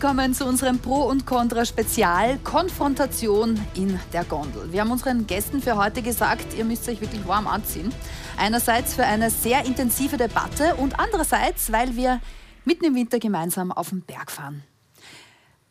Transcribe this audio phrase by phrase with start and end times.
[0.00, 4.72] willkommen zu unserem Pro und Contra Spezial Konfrontation in der Gondel.
[4.72, 7.92] Wir haben unseren Gästen für heute gesagt, ihr müsst euch wirklich warm anziehen.
[8.36, 12.20] Einerseits für eine sehr intensive Debatte und andererseits, weil wir
[12.64, 14.62] mitten im Winter gemeinsam auf den Berg fahren.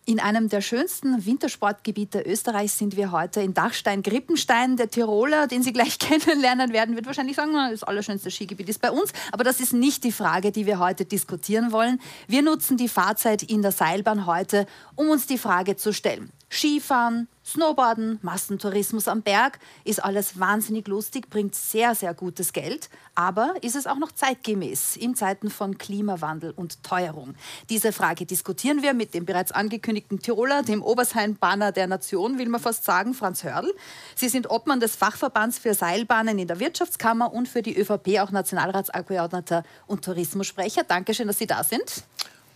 [0.10, 4.78] In einem der schönsten Wintersportgebiete Österreichs sind wir heute in Dachstein-Grippenstein.
[4.78, 8.90] Der Tiroler, den Sie gleich kennenlernen werden, wird wahrscheinlich sagen, das allerschönste Skigebiet ist bei
[8.90, 9.12] uns.
[9.34, 12.00] Aber das ist nicht die Frage, die wir heute diskutieren wollen.
[12.26, 14.66] Wir nutzen die Fahrzeit in der Seilbahn heute,
[14.96, 16.32] um uns die Frage zu stellen.
[16.50, 22.90] Skifahren, Snowboarden, Massentourismus am Berg ist alles wahnsinnig lustig, bringt sehr, sehr gutes Geld.
[23.16, 27.36] Aber ist es auch noch zeitgemäß in Zeiten von Klimawandel und Teuerung?
[27.70, 32.60] Diese Frage diskutieren wir mit dem bereits angekündigten Tiroler, dem Obersheim-Banner der Nation, will man
[32.60, 33.74] fast sagen, Franz Hörl.
[34.14, 38.32] Sie sind Obmann des Fachverbands für Seilbahnen in der Wirtschaftskammer und für die ÖVP auch
[38.32, 40.84] Nationalratsabgeordneter und Tourismussprecher.
[40.84, 42.04] Dankeschön, dass Sie da sind.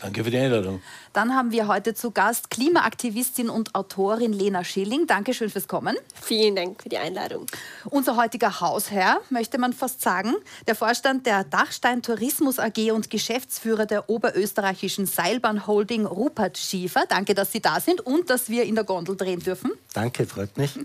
[0.01, 0.81] Danke für die Einladung.
[1.13, 5.05] Dann haben wir heute zu Gast Klimaaktivistin und Autorin Lena Schilling.
[5.05, 5.95] Dankeschön fürs Kommen.
[6.19, 7.45] Vielen Dank für die Einladung.
[7.85, 10.33] Unser heutiger Hausherr, möchte man fast sagen,
[10.65, 17.03] der Vorstand der Dachstein Tourismus AG und Geschäftsführer der oberösterreichischen Seilbahn Holding Rupert Schiefer.
[17.07, 19.71] Danke, dass Sie da sind und dass wir in der Gondel drehen dürfen.
[19.93, 20.75] Danke, freut mich.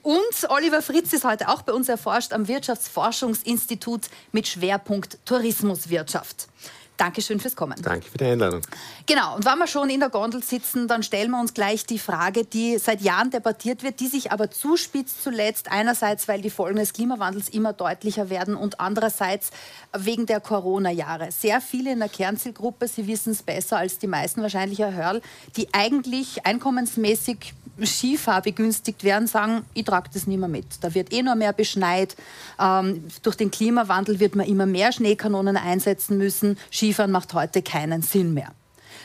[0.00, 6.48] Und Oliver Fritz ist heute auch bei uns erforscht am Wirtschaftsforschungsinstitut mit Schwerpunkt Tourismuswirtschaft.
[6.96, 7.76] Dankeschön fürs Kommen.
[7.82, 8.60] Danke für die Einladung.
[9.06, 11.98] Genau, und wenn wir schon in der Gondel sitzen, dann stellen wir uns gleich die
[11.98, 15.70] Frage, die seit Jahren debattiert wird, die sich aber zuspitzt zuletzt.
[15.70, 19.50] Einerseits, weil die Folgen des Klimawandels immer deutlicher werden und andererseits
[19.96, 21.32] wegen der Corona-Jahre.
[21.32, 25.22] Sehr viele in der Kernzielgruppe, Sie wissen es besser als die meisten wahrscheinlich, Herr Hörl,
[25.56, 30.66] die eigentlich einkommensmäßig Skifahr begünstigt werden, sagen, ich trage das nicht mehr mit.
[30.82, 32.16] Da wird eh noch mehr beschneit.
[32.60, 36.58] Ähm, durch den Klimawandel wird man immer mehr Schneekanonen einsetzen müssen.
[36.92, 38.52] Skifahren macht heute keinen Sinn mehr.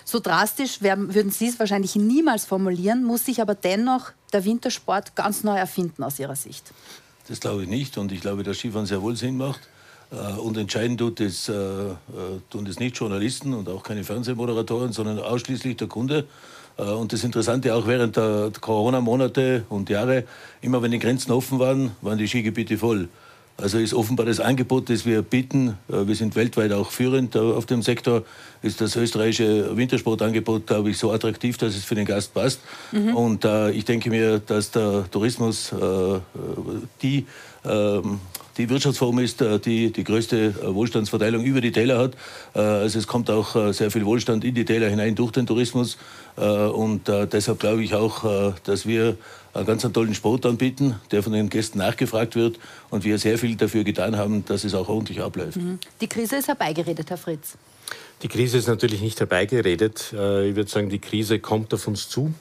[0.03, 5.15] So drastisch werden, würden Sie es wahrscheinlich niemals formulieren, muss sich aber dennoch der Wintersport
[5.15, 6.65] ganz neu erfinden aus Ihrer Sicht.
[7.29, 9.61] Das glaube ich nicht und ich glaube, dass Skifahren sehr wohl Sinn macht.
[10.11, 11.95] Äh, und entscheiden tut es, äh, äh,
[12.49, 16.25] tun das nicht Journalisten und auch keine Fernsehmoderatoren, sondern ausschließlich der Kunde.
[16.77, 20.25] Und das Interessante auch während der Corona-Monate und Jahre,
[20.61, 23.09] immer wenn die Grenzen offen waren, waren die Skigebiete voll.
[23.59, 27.39] Also ist offenbar das Angebot, das wir bieten, äh, wir sind weltweit auch führend äh,
[27.39, 28.23] auf dem Sektor,
[28.61, 32.59] ist das österreichische Wintersportangebot, glaube ich, so attraktiv, dass es für den Gast passt.
[32.91, 33.15] Mhm.
[33.15, 36.19] Und äh, ich denke mir, dass der Tourismus äh,
[37.01, 37.25] die
[37.65, 38.19] ähm,
[38.57, 42.15] die Wirtschaftsform ist, äh, die die größte äh, Wohlstandsverteilung über die Täler hat.
[42.55, 45.97] Äh, also es kommt auch sehr viel Wohlstand in die Täler hinein durch den Tourismus.
[46.35, 49.17] Und deshalb glaube ich auch, dass wir
[49.53, 52.59] einen ganz tollen Sport anbieten, der von den Gästen nachgefragt wird
[52.89, 55.57] und wir sehr viel dafür getan haben, dass es auch ordentlich abläuft.
[55.57, 55.79] Mhm.
[56.01, 57.57] Die Krise ist herbeigeredet, Herr Fritz.
[58.23, 60.07] Die Krise ist natürlich nicht herbeigeredet.
[60.11, 60.15] Ich
[60.55, 62.33] würde sagen, die Krise kommt auf uns zu.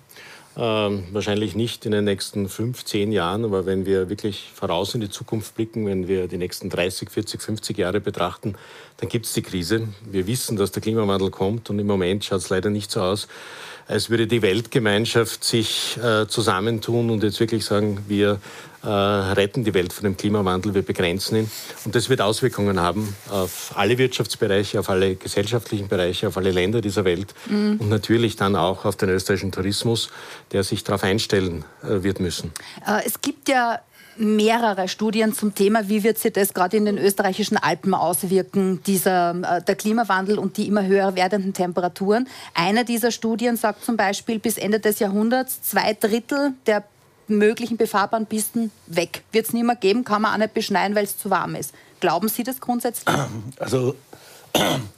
[0.58, 5.02] Ähm, wahrscheinlich nicht in den nächsten fünf, zehn Jahren, aber wenn wir wirklich voraus in
[5.02, 8.54] die Zukunft blicken, wenn wir die nächsten 30, 40, 50 Jahre betrachten,
[8.96, 9.88] dann gibt es die Krise.
[10.10, 13.28] Wir wissen, dass der Klimawandel kommt und im Moment schaut es leider nicht so aus,
[13.88, 18.40] als würde die Weltgemeinschaft sich äh, zusammentun und jetzt wirklich sagen, wir
[18.82, 21.50] äh, retten die Welt von dem Klimawandel, wir begrenzen ihn.
[21.84, 26.80] Und das wird Auswirkungen haben auf alle Wirtschaftsbereiche, auf alle gesellschaftlichen Bereiche, auf alle Länder
[26.80, 27.78] dieser Welt mhm.
[27.80, 30.10] und natürlich dann auch auf den österreichischen Tourismus,
[30.52, 32.52] der sich darauf einstellen äh, wird müssen.
[32.86, 33.80] Äh, es gibt ja
[34.18, 39.30] mehrere Studien zum Thema, wie wird sich das gerade in den österreichischen Alpen auswirken, dieser,
[39.30, 42.28] äh, der Klimawandel und die immer höher werdenden Temperaturen.
[42.54, 46.84] Eine dieser Studien sagt zum Beispiel, bis Ende des Jahrhunderts zwei Drittel der
[47.28, 49.22] möglichen befahrbaren Pisten weg.
[49.32, 51.74] Wird es nicht mehr geben, kann man auch nicht beschneien, weil es zu warm ist.
[52.00, 53.14] Glauben Sie das grundsätzlich?
[53.58, 53.96] Also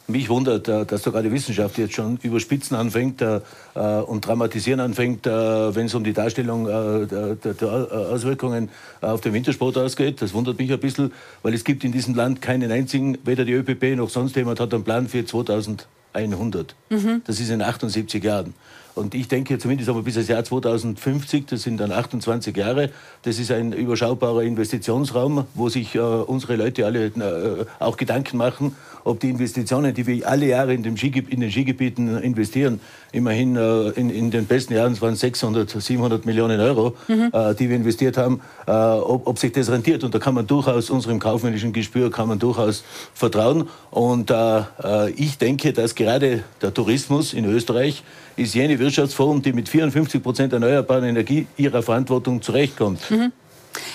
[0.09, 3.41] mich wundert, äh, dass sogar die Wissenschaft jetzt schon über Spitzen anfängt äh,
[3.75, 8.71] äh, und dramatisieren anfängt, wenn es um die Darstellung der Auswirkungen
[9.01, 10.23] auf den Wintersport ausgeht.
[10.23, 13.53] Das wundert mich ein bisschen, weil es gibt in diesem Land keinen einzigen, weder die
[13.53, 16.75] ÖPP noch sonst jemand hat einen Plan für 2100.
[16.91, 17.23] Mhm.
[17.27, 18.55] Das ist in 78 Jahren.
[18.99, 22.91] Und ich denke zumindest aber bis das Jahr 2050, das sind dann 28 Jahre,
[23.23, 28.75] das ist ein überschaubarer Investitionsraum, wo sich äh, unsere Leute alle äh, auch Gedanken machen,
[29.05, 32.81] ob die Investitionen, die wir alle Jahre in, in den Skigebieten investieren,
[33.13, 37.31] immerhin äh, in, in, den besten Jahren waren es 600, 700 Millionen Euro, mhm.
[37.33, 40.05] äh, die wir investiert haben, äh, ob, ob, sich das rentiert.
[40.05, 42.85] Und da kann man durchaus unserem kaufmännischen Gespür kann man durchaus
[43.15, 43.69] vertrauen.
[43.91, 48.03] Und äh, äh, ich denke, dass gerade der Tourismus in Österreich
[48.37, 53.11] ist jene Wirtschaftsform, die mit 54 Prozent erneuerbarer Energie ihrer Verantwortung zurechtkommt.
[53.11, 53.33] Mhm.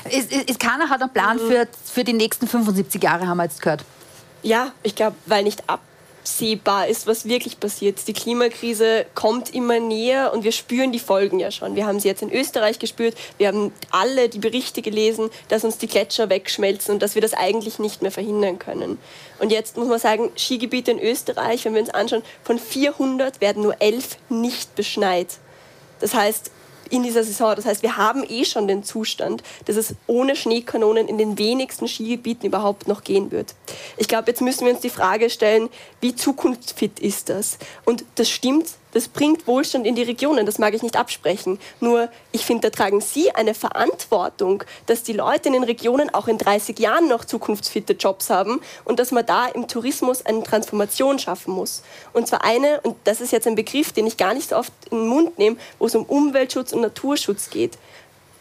[0.09, 3.61] Ist, ist, keiner hat einen Plan für, für die nächsten 75 Jahre, haben wir jetzt
[3.61, 3.83] gehört.
[4.43, 5.79] Ja, ich glaube, weil nicht ab
[6.23, 8.07] absehbar ist, was wirklich passiert.
[8.07, 11.75] Die Klimakrise kommt immer näher und wir spüren die Folgen ja schon.
[11.75, 13.13] Wir haben sie jetzt in Österreich gespürt.
[13.37, 17.33] Wir haben alle die Berichte gelesen, dass uns die Gletscher wegschmelzen und dass wir das
[17.33, 18.99] eigentlich nicht mehr verhindern können.
[19.39, 23.61] Und jetzt muss man sagen, Skigebiete in Österreich, wenn wir uns anschauen, von 400 werden
[23.61, 25.27] nur 11 nicht beschneit.
[25.99, 26.51] Das heißt,
[26.93, 27.55] in dieser Saison.
[27.55, 31.87] Das heißt, wir haben eh schon den Zustand, dass es ohne Schneekanonen in den wenigsten
[31.87, 33.55] Skigebieten überhaupt noch gehen wird.
[33.97, 35.69] Ich glaube, jetzt müssen wir uns die Frage stellen,
[36.01, 37.57] wie zukunftsfit ist das?
[37.83, 41.59] Und das stimmt, das bringt Wohlstand in die Regionen, das mag ich nicht absprechen.
[41.79, 46.27] Nur, ich finde, da tragen Sie eine Verantwortung, dass die Leute in den Regionen auch
[46.27, 51.19] in 30 Jahren noch zukunftsfitte Jobs haben und dass man da im Tourismus eine Transformation
[51.19, 51.83] schaffen muss.
[52.13, 54.71] Und zwar eine, und das ist jetzt ein Begriff, den ich gar nicht so oft
[54.91, 57.77] in den Mund nehme, wo es um Umweltschutz und Naturschutz geht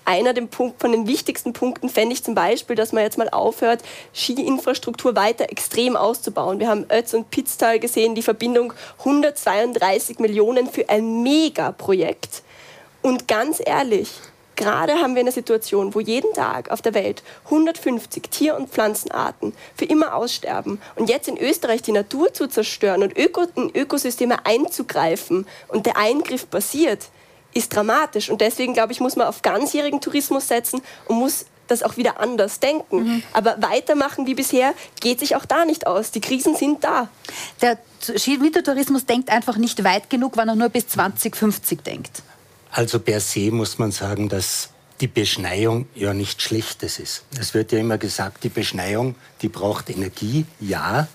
[0.04, 3.80] einer von den wichtigsten Punkten fände ich zum Beispiel, dass man jetzt mal aufhört,
[4.14, 6.58] Skiinfrastruktur weiter extrem auszubauen.
[6.58, 12.42] Wir haben Ötz und Pitztal gesehen, die Verbindung 132 Millionen für ein Megaprojekt.
[13.02, 14.10] Und ganz ehrlich,
[14.56, 19.54] gerade haben wir eine Situation, wo jeden Tag auf der Welt 150 Tier- und Pflanzenarten
[19.74, 20.80] für immer aussterben.
[20.96, 25.96] Und jetzt in Österreich die Natur zu zerstören und Öko in Ökosysteme einzugreifen und der
[25.96, 27.08] Eingriff passiert,
[27.54, 28.30] ist dramatisch.
[28.30, 32.20] Und deswegen, glaube ich, muss man auf ganzjährigen Tourismus setzen und muss das auch wieder
[32.20, 33.04] anders denken.
[33.04, 33.22] Mhm.
[33.32, 36.10] Aber weitermachen wie bisher geht sich auch da nicht aus.
[36.10, 37.08] Die Krisen sind da.
[37.60, 42.22] Der Wintertourismus denkt einfach nicht weit genug, wenn er nur bis 2050 denkt.
[42.70, 44.70] Also per se muss man sagen, dass
[45.00, 47.24] die Beschneiung ja nichts Schlechtes ist.
[47.38, 51.08] Es wird ja immer gesagt, die Beschneiung, die braucht Energie, ja.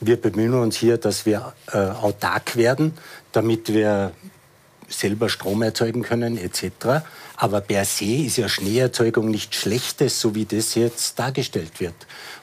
[0.00, 2.94] Wir bemühen uns hier, dass wir äh, autark werden,
[3.32, 4.12] damit wir
[4.90, 7.04] selber Strom erzeugen können etc.
[7.36, 11.94] Aber per se ist ja Schneeerzeugung nichts Schlechtes, so wie das jetzt dargestellt wird.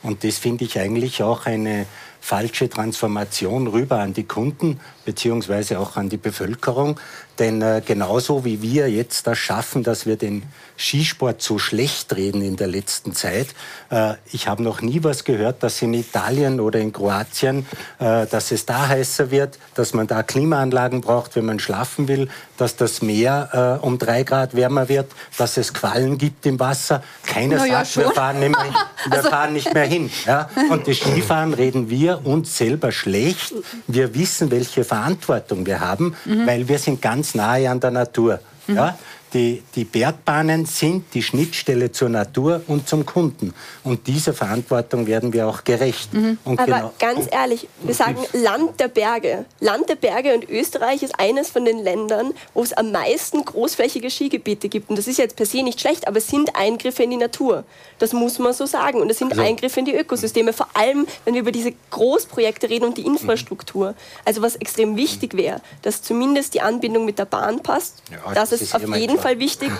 [0.02, 1.86] Und das finde ich eigentlich auch eine
[2.20, 7.00] falsche Transformation rüber an die Kunden beziehungsweise auch an die Bevölkerung.
[7.40, 10.44] Denn äh, genauso wie wir jetzt das schaffen, dass wir den
[10.78, 13.48] Skisport so schlecht reden in der letzten Zeit.
[13.90, 17.66] Äh, ich habe noch nie was gehört, dass in Italien oder in Kroatien,
[18.00, 22.30] äh, dass es da heißer wird, dass man da Klimaanlagen braucht, wenn man schlafen will,
[22.58, 27.04] dass das Meer äh, um drei Grad wärmer wird, dass es Quallen gibt im Wasser.
[27.26, 28.74] Keiner ja, sagt, wir, fahren nicht, mehr,
[29.10, 30.12] wir also fahren nicht mehr hin.
[30.26, 30.50] Ja?
[30.70, 33.54] Und das Skifahren reden wir uns selber schlecht.
[33.88, 36.46] Wir wissen, welche Verantwortung wir haben, mhm.
[36.46, 38.40] weil wir sind ganz nahe an der Natur.
[38.68, 38.76] Mhm.
[38.76, 38.98] Ja?
[39.34, 43.54] Die, die Bergbahnen sind die Schnittstelle zur Natur und zum Kunden.
[43.84, 46.14] Und dieser Verantwortung werden wir auch gerecht.
[46.14, 46.38] Mhm.
[46.46, 49.46] Aber genau, ganz ehrlich, wir sagen Land der Berge.
[49.60, 54.10] Land der Berge und Österreich ist eines von den Ländern, wo es am meisten großflächige
[54.10, 54.90] Skigebiete gibt.
[54.90, 57.66] Und das ist jetzt per se nicht schlecht, aber es sind Eingriffe in die Natur.
[58.00, 59.02] Das muss man so sagen.
[59.02, 62.70] Und es sind also, Eingriffe in die Ökosysteme, vor allem wenn wir über diese Großprojekte
[62.70, 63.94] reden und die Infrastruktur.
[64.24, 68.52] Also was extrem wichtig wäre, dass zumindest die Anbindung mit der Bahn passt, ja, dass
[68.52, 69.72] es auf jeden jeden Fall wichtig,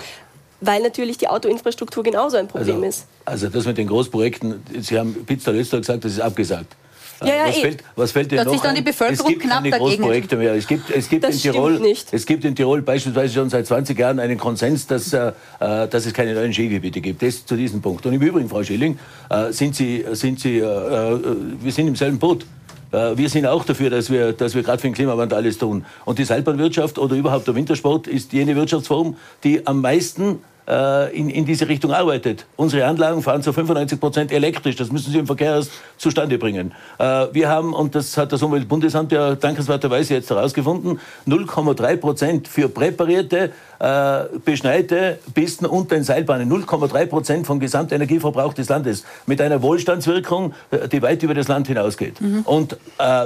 [0.60, 3.06] weil natürlich die Autoinfrastruktur genauso ein Problem also, ist.
[3.24, 6.76] Also das mit den Großprojekten, Sie haben Pizza Österreich gesagt, das ist abgesagt.
[7.20, 7.60] Ja, ja, was, eh.
[7.60, 10.36] fällt, was fällt denn da noch sich dann die Bevölkerung es gibt knapp keine Großprojekte
[10.36, 10.54] mehr.
[10.54, 12.08] Es gibt, es gibt, in Tirol, nicht.
[12.12, 16.06] es gibt in Tirol beispielsweise schon seit 20 Jahren einen Konsens, dass, äh, äh, dass
[16.06, 17.22] es keine neuen Skigebiete gibt.
[17.22, 18.06] Das zu diesem Punkt.
[18.06, 18.98] Und im Übrigen, Frau Schilling,
[19.30, 21.20] äh, sind Sie, sind Sie, äh, äh
[21.60, 22.46] wir sind im selben Boot.
[22.92, 25.84] Äh, wir sind auch dafür, dass wir, dass wir gerade für den Klimawandel alles tun.
[26.04, 31.30] Und die Seilbahnwirtschaft oder überhaupt der Wintersport ist jene Wirtschaftsform, die am meisten äh, in,
[31.30, 32.44] in diese Richtung arbeitet.
[32.56, 34.76] Unsere Anlagen fahren zu 95 Prozent elektrisch.
[34.76, 36.74] Das müssen Sie im Verkehr erst zustande bringen.
[36.98, 42.68] Äh, wir haben, und das hat das Umweltbundesamt ja dankenswerterweise jetzt herausgefunden, 0,3 Prozent für
[42.68, 46.50] präparierte, äh, beschneite Pisten und den Seilbahnen.
[46.50, 49.04] 0,3 Prozent vom Gesamtenergieverbrauch des Landes.
[49.24, 50.52] Mit einer Wohlstandswirkung,
[50.92, 52.20] die weit über das Land hinausgeht.
[52.20, 52.42] Mhm.
[52.42, 52.76] Und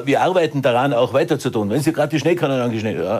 [0.04, 1.70] wir arbeiten daran, auch weiter zu tun.
[1.70, 2.62] Wenn Sie gerade die Schneekanonen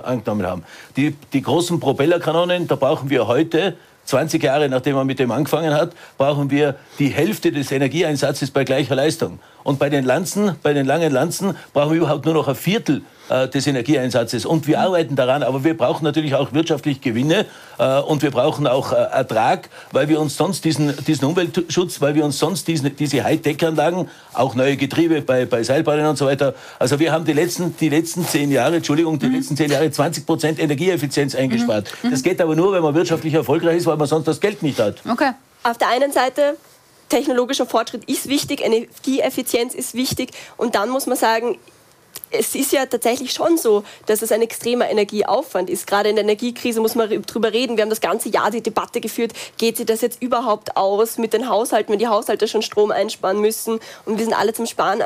[0.05, 0.65] angenommen haben.
[0.97, 5.75] Die, die großen Propellerkanonen, da brauchen wir heute 20 Jahre nachdem man mit dem angefangen
[5.75, 9.39] hat, brauchen wir die Hälfte des Energieeinsatzes bei gleicher Leistung.
[9.63, 13.03] Und bei den Lanzen, bei den langen Lanzen, brauchen wir überhaupt nur noch ein Viertel
[13.33, 14.45] äh, des Energieeinsatzes.
[14.45, 17.47] Und wir arbeiten daran, aber wir brauchen natürlich auch wirtschaftlich Gewinne
[17.79, 22.15] äh, und wir brauchen auch äh, Ertrag, weil wir uns sonst diesen, diesen Umweltschutz, weil
[22.15, 26.55] wir uns sonst diesen, diese Hightech-Anlagen, auch neue Getriebe bei, bei Seilbahnen und so weiter,
[26.79, 29.37] also wir haben die letzten, die letzten zehn Jahre, Entschuldigung, die mhm.
[29.37, 31.91] letzten zehn Jahre 20 Prozent Energieeffizienz eingespart.
[32.03, 32.11] Mhm.
[32.11, 34.79] Das geht aber nur, wenn man wirtschaftlich erfolgreich ist, weil man sonst das Geld nicht
[34.79, 34.97] hat.
[35.11, 35.31] Okay.
[35.63, 36.57] Auf der einen Seite
[37.09, 41.59] technologischer Fortschritt ist wichtig, Energieeffizienz ist wichtig und dann muss man sagen,
[42.33, 45.87] es ist ja tatsächlich schon so, dass es ein extremer Energieaufwand ist.
[45.87, 47.77] Gerade in der Energiekrise muss man darüber reden.
[47.77, 51.33] Wir haben das ganze Jahr die Debatte geführt, geht sich das jetzt überhaupt aus mit
[51.33, 55.03] den Haushalten, wenn die Haushalte schon Strom einsparen müssen und wir sind alle zum Sparen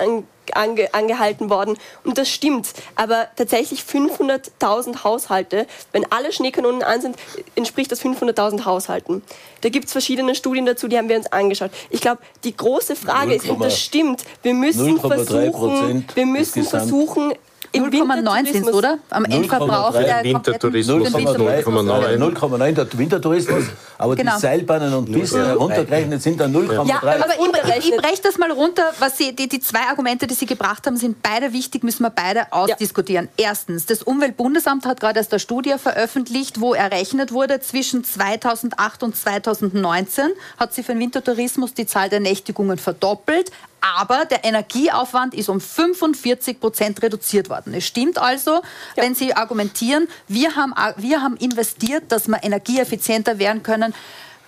[0.54, 1.78] ange, angehalten worden.
[2.04, 2.72] Und das stimmt.
[2.94, 7.16] Aber tatsächlich 500.000 Haushalte, wenn alle Schneekanonen an sind,
[7.54, 9.22] entspricht das 500.000 Haushalten.
[9.62, 11.70] Da gibt es verschiedene Studien dazu, die haben wir uns angeschaut.
[11.90, 16.62] Ich glaube, die große Frage 0, ist, und das stimmt, wir müssen versuchen, wir müssen
[16.64, 17.32] versuchen,
[17.74, 18.98] 0,9 sind oder?
[19.10, 21.12] Am Endverbrauch der Wintertourismus.
[21.14, 23.64] 0,9 der Wintertourismus,
[23.98, 24.34] aber genau.
[24.34, 26.86] die Seilbahnen und Pisten heruntergerechnet sind dann 0,3.
[26.88, 27.34] Ja, aber
[27.78, 28.84] ich, ich breche das mal runter.
[28.98, 32.10] Was Sie, die, die zwei Argumente, die Sie gebracht haben, sind beide wichtig, müssen wir
[32.10, 33.28] beide ausdiskutieren.
[33.38, 33.46] Ja.
[33.48, 39.16] Erstens, das Umweltbundesamt hat gerade erst eine Studie veröffentlicht, wo errechnet wurde, zwischen 2008 und
[39.16, 40.24] 2019
[40.58, 43.50] hat sie für den Wintertourismus die Zahl der Nächtigungen verdoppelt.
[43.94, 47.74] Aber der Energieaufwand ist um 45 Prozent reduziert worden.
[47.74, 48.62] Es stimmt also,
[48.96, 49.02] ja.
[49.02, 53.94] wenn Sie argumentieren, wir haben, wir haben investiert, dass wir energieeffizienter werden können.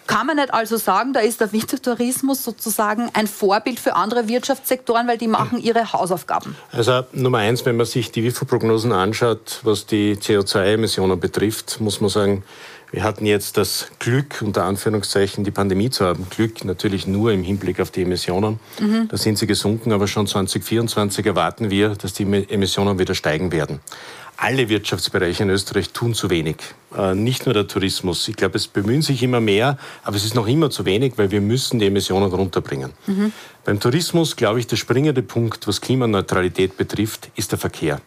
[0.08, 5.06] Kann man nicht also sagen, da ist der Wintertourismus sozusagen ein Vorbild für andere Wirtschaftssektoren,
[5.06, 6.56] weil die machen ihre Hausaufgaben?
[6.72, 12.08] Also Nummer eins, wenn man sich die WIFO-Prognosen anschaut, was die CO2-Emissionen betrifft, muss man
[12.08, 12.42] sagen,
[12.90, 16.26] wir hatten jetzt das Glück, unter Anführungszeichen, die Pandemie zu haben.
[16.30, 18.60] Glück natürlich nur im Hinblick auf die Emissionen.
[18.80, 19.08] Mhm.
[19.08, 23.80] Da sind sie gesunken, aber schon 2024 erwarten wir, dass die Emissionen wieder steigen werden.
[24.40, 26.56] Alle Wirtschaftsbereiche in Österreich tun zu wenig.
[26.96, 28.26] Äh, nicht nur der Tourismus.
[28.28, 31.30] Ich glaube, es bemühen sich immer mehr, aber es ist noch immer zu wenig, weil
[31.32, 32.92] wir müssen die Emissionen runterbringen.
[33.06, 33.32] Mhm.
[33.64, 38.00] Beim Tourismus, glaube ich, der springende Punkt, was Klimaneutralität betrifft, ist der Verkehr.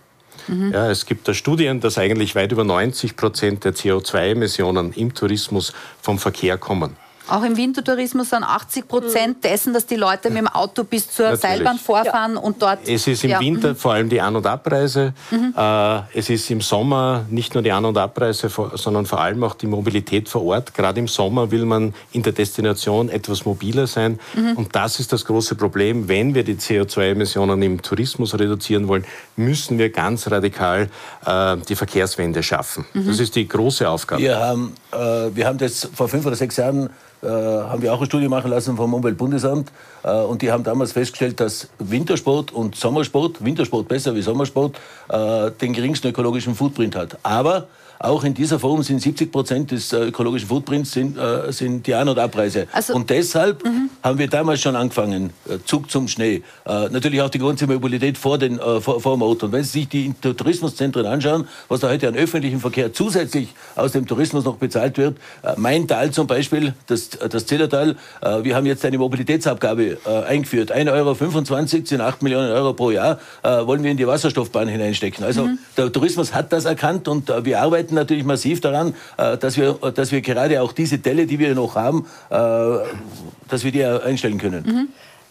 [0.47, 0.71] Mhm.
[0.71, 5.73] Ja, es gibt da Studien, dass eigentlich weit über 90 Prozent der CO2-Emissionen im Tourismus
[6.01, 6.95] vom Verkehr kommen.
[7.31, 9.41] Auch im Wintertourismus sind 80 Prozent mhm.
[9.41, 11.41] dessen, dass die Leute mit dem Auto bis zur Natürlich.
[11.41, 12.39] Seilbahn vorfahren ja.
[12.41, 12.79] und dort.
[12.85, 13.39] Es ist im ja.
[13.39, 13.75] Winter mhm.
[13.77, 15.13] vor allem die An- und Abreise.
[15.29, 15.53] Mhm.
[15.57, 19.55] Äh, es ist im Sommer nicht nur die An- und Abreise, sondern vor allem auch
[19.55, 20.73] die Mobilität vor Ort.
[20.73, 24.19] Gerade im Sommer will man in der Destination etwas mobiler sein.
[24.33, 24.57] Mhm.
[24.57, 26.09] Und das ist das große Problem.
[26.09, 29.05] Wenn wir die CO2-Emissionen im Tourismus reduzieren wollen,
[29.37, 30.89] müssen wir ganz radikal
[31.25, 32.85] äh, die Verkehrswende schaffen.
[32.93, 33.07] Mhm.
[33.07, 34.21] Das ist die große Aufgabe.
[34.21, 34.97] Wir haben, äh,
[35.33, 36.89] wir haben das vor fünf oder sechs Jahren
[37.21, 39.71] äh, haben wir auch eine Studie machen lassen vom Umweltbundesamt.
[40.03, 44.77] Äh, und die haben damals festgestellt, dass Wintersport und Sommersport, Wintersport besser wie Sommersport,
[45.09, 47.17] äh, den geringsten ökologischen Footprint hat.
[47.23, 47.67] Aber
[47.99, 51.93] auch in dieser Form sind 70 Prozent des äh, ökologischen Footprints sind, äh, sind die
[51.93, 52.67] An- und Abreise.
[52.71, 53.90] Also, und deshalb mhm.
[54.03, 56.43] Haben wir damals schon angefangen, äh, Zug zum Schnee.
[56.65, 59.45] Äh, natürlich auch die ganze Mobilität vor, den, äh, vor, vor dem Auto.
[59.45, 63.91] Und wenn Sie sich die Tourismuszentren anschauen, was da heute an öffentlichem Verkehr zusätzlich aus
[63.91, 67.95] dem Tourismus noch bezahlt wird, äh, mein Tal zum Beispiel, das, das Zillertal,
[68.43, 70.71] wir haben jetzt eine Mobilitätsabgabe eingeführt.
[70.71, 75.23] 1,25 Euro sind 8 Millionen Euro pro Jahr, wollen wir in die Wasserstoffbahn hineinstecken.
[75.23, 75.59] Also mhm.
[75.77, 80.21] der Tourismus hat das erkannt und wir arbeiten natürlich massiv daran, dass wir, dass wir
[80.21, 82.05] gerade auch diese Delle, die wir noch haben,
[83.51, 84.63] dass wir die einstellen können.
[84.65, 84.87] Mhm.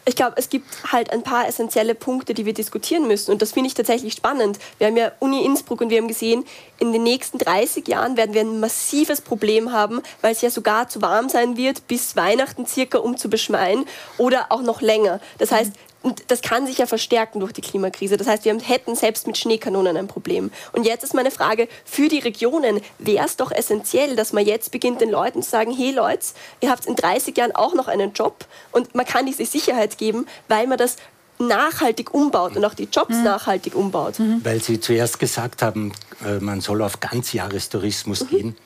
[0.07, 3.31] Ich glaube, es gibt halt ein paar essentielle Punkte, die wir diskutieren müssen.
[3.33, 4.59] Und das finde ich tatsächlich spannend.
[4.79, 6.45] Wir haben ja Uni Innsbruck und wir haben gesehen,
[6.79, 10.89] in den nächsten 30 Jahren werden wir ein massives Problem haben, weil es ja sogar
[10.89, 13.85] zu warm sein wird, bis Weihnachten circa, um zu beschmeien
[14.17, 15.21] oder auch noch länger.
[15.39, 18.17] Das heißt, und das kann sich ja verstärken durch die Klimakrise.
[18.17, 20.51] Das heißt, wir hätten selbst mit Schneekanonen ein Problem.
[20.73, 24.71] Und jetzt ist meine Frage, für die Regionen wäre es doch essentiell, dass man jetzt
[24.71, 26.27] beginnt, den Leuten zu sagen, hey Leute,
[26.61, 30.27] ihr habt in 30 Jahren auch noch einen Job und man kann diese Sicherheit geben,
[30.49, 30.97] weil man das
[31.39, 33.25] nachhaltig umbaut und auch die Jobs mhm.
[33.25, 34.19] nachhaltig umbaut.
[34.19, 34.41] Mhm.
[34.45, 35.93] Weil Sie zuerst gesagt haben,
[36.25, 38.29] äh, man soll auf Ganzjahrestourismus mhm.
[38.29, 38.57] gehen.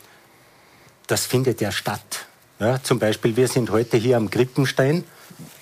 [1.07, 2.27] Das findet ja statt.
[2.61, 5.05] Ja, zum Beispiel, wir sind heute hier am Grippenstein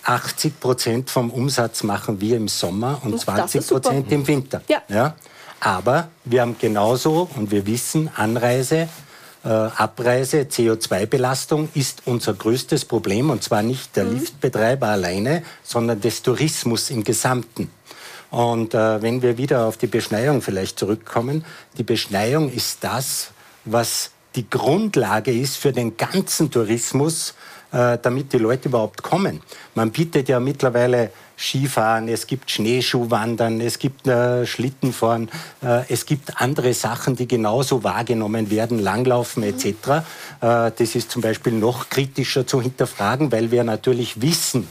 [0.05, 4.63] 80 Prozent vom Umsatz machen wir im Sommer und 20 Prozent im Winter.
[4.69, 4.83] Ja.
[4.89, 5.15] ja.
[5.61, 8.89] Aber wir haben genauso, und wir wissen, Anreise,
[9.45, 13.31] äh, Abreise, CO2-Belastung ist unser größtes Problem.
[13.31, 14.19] Und zwar nicht der mhm.
[14.19, 17.71] Liftbetreiber alleine, sondern des Tourismus im Gesamten.
[18.31, 21.45] Und äh, wenn wir wieder auf die Beschneiung vielleicht zurückkommen,
[21.77, 23.31] die Beschneiung ist das,
[23.65, 27.35] was die Grundlage ist für den ganzen Tourismus
[27.73, 29.41] äh, damit die Leute überhaupt kommen.
[29.75, 35.29] Man bietet ja mittlerweile Skifahren, es gibt Schneeschuhwandern, es gibt äh, Schlittenfahren,
[35.63, 39.65] äh, es gibt andere Sachen, die genauso wahrgenommen werden, Langlaufen etc.
[39.65, 40.03] Äh,
[40.41, 44.69] das ist zum Beispiel noch kritischer zu hinterfragen, weil wir natürlich wissen,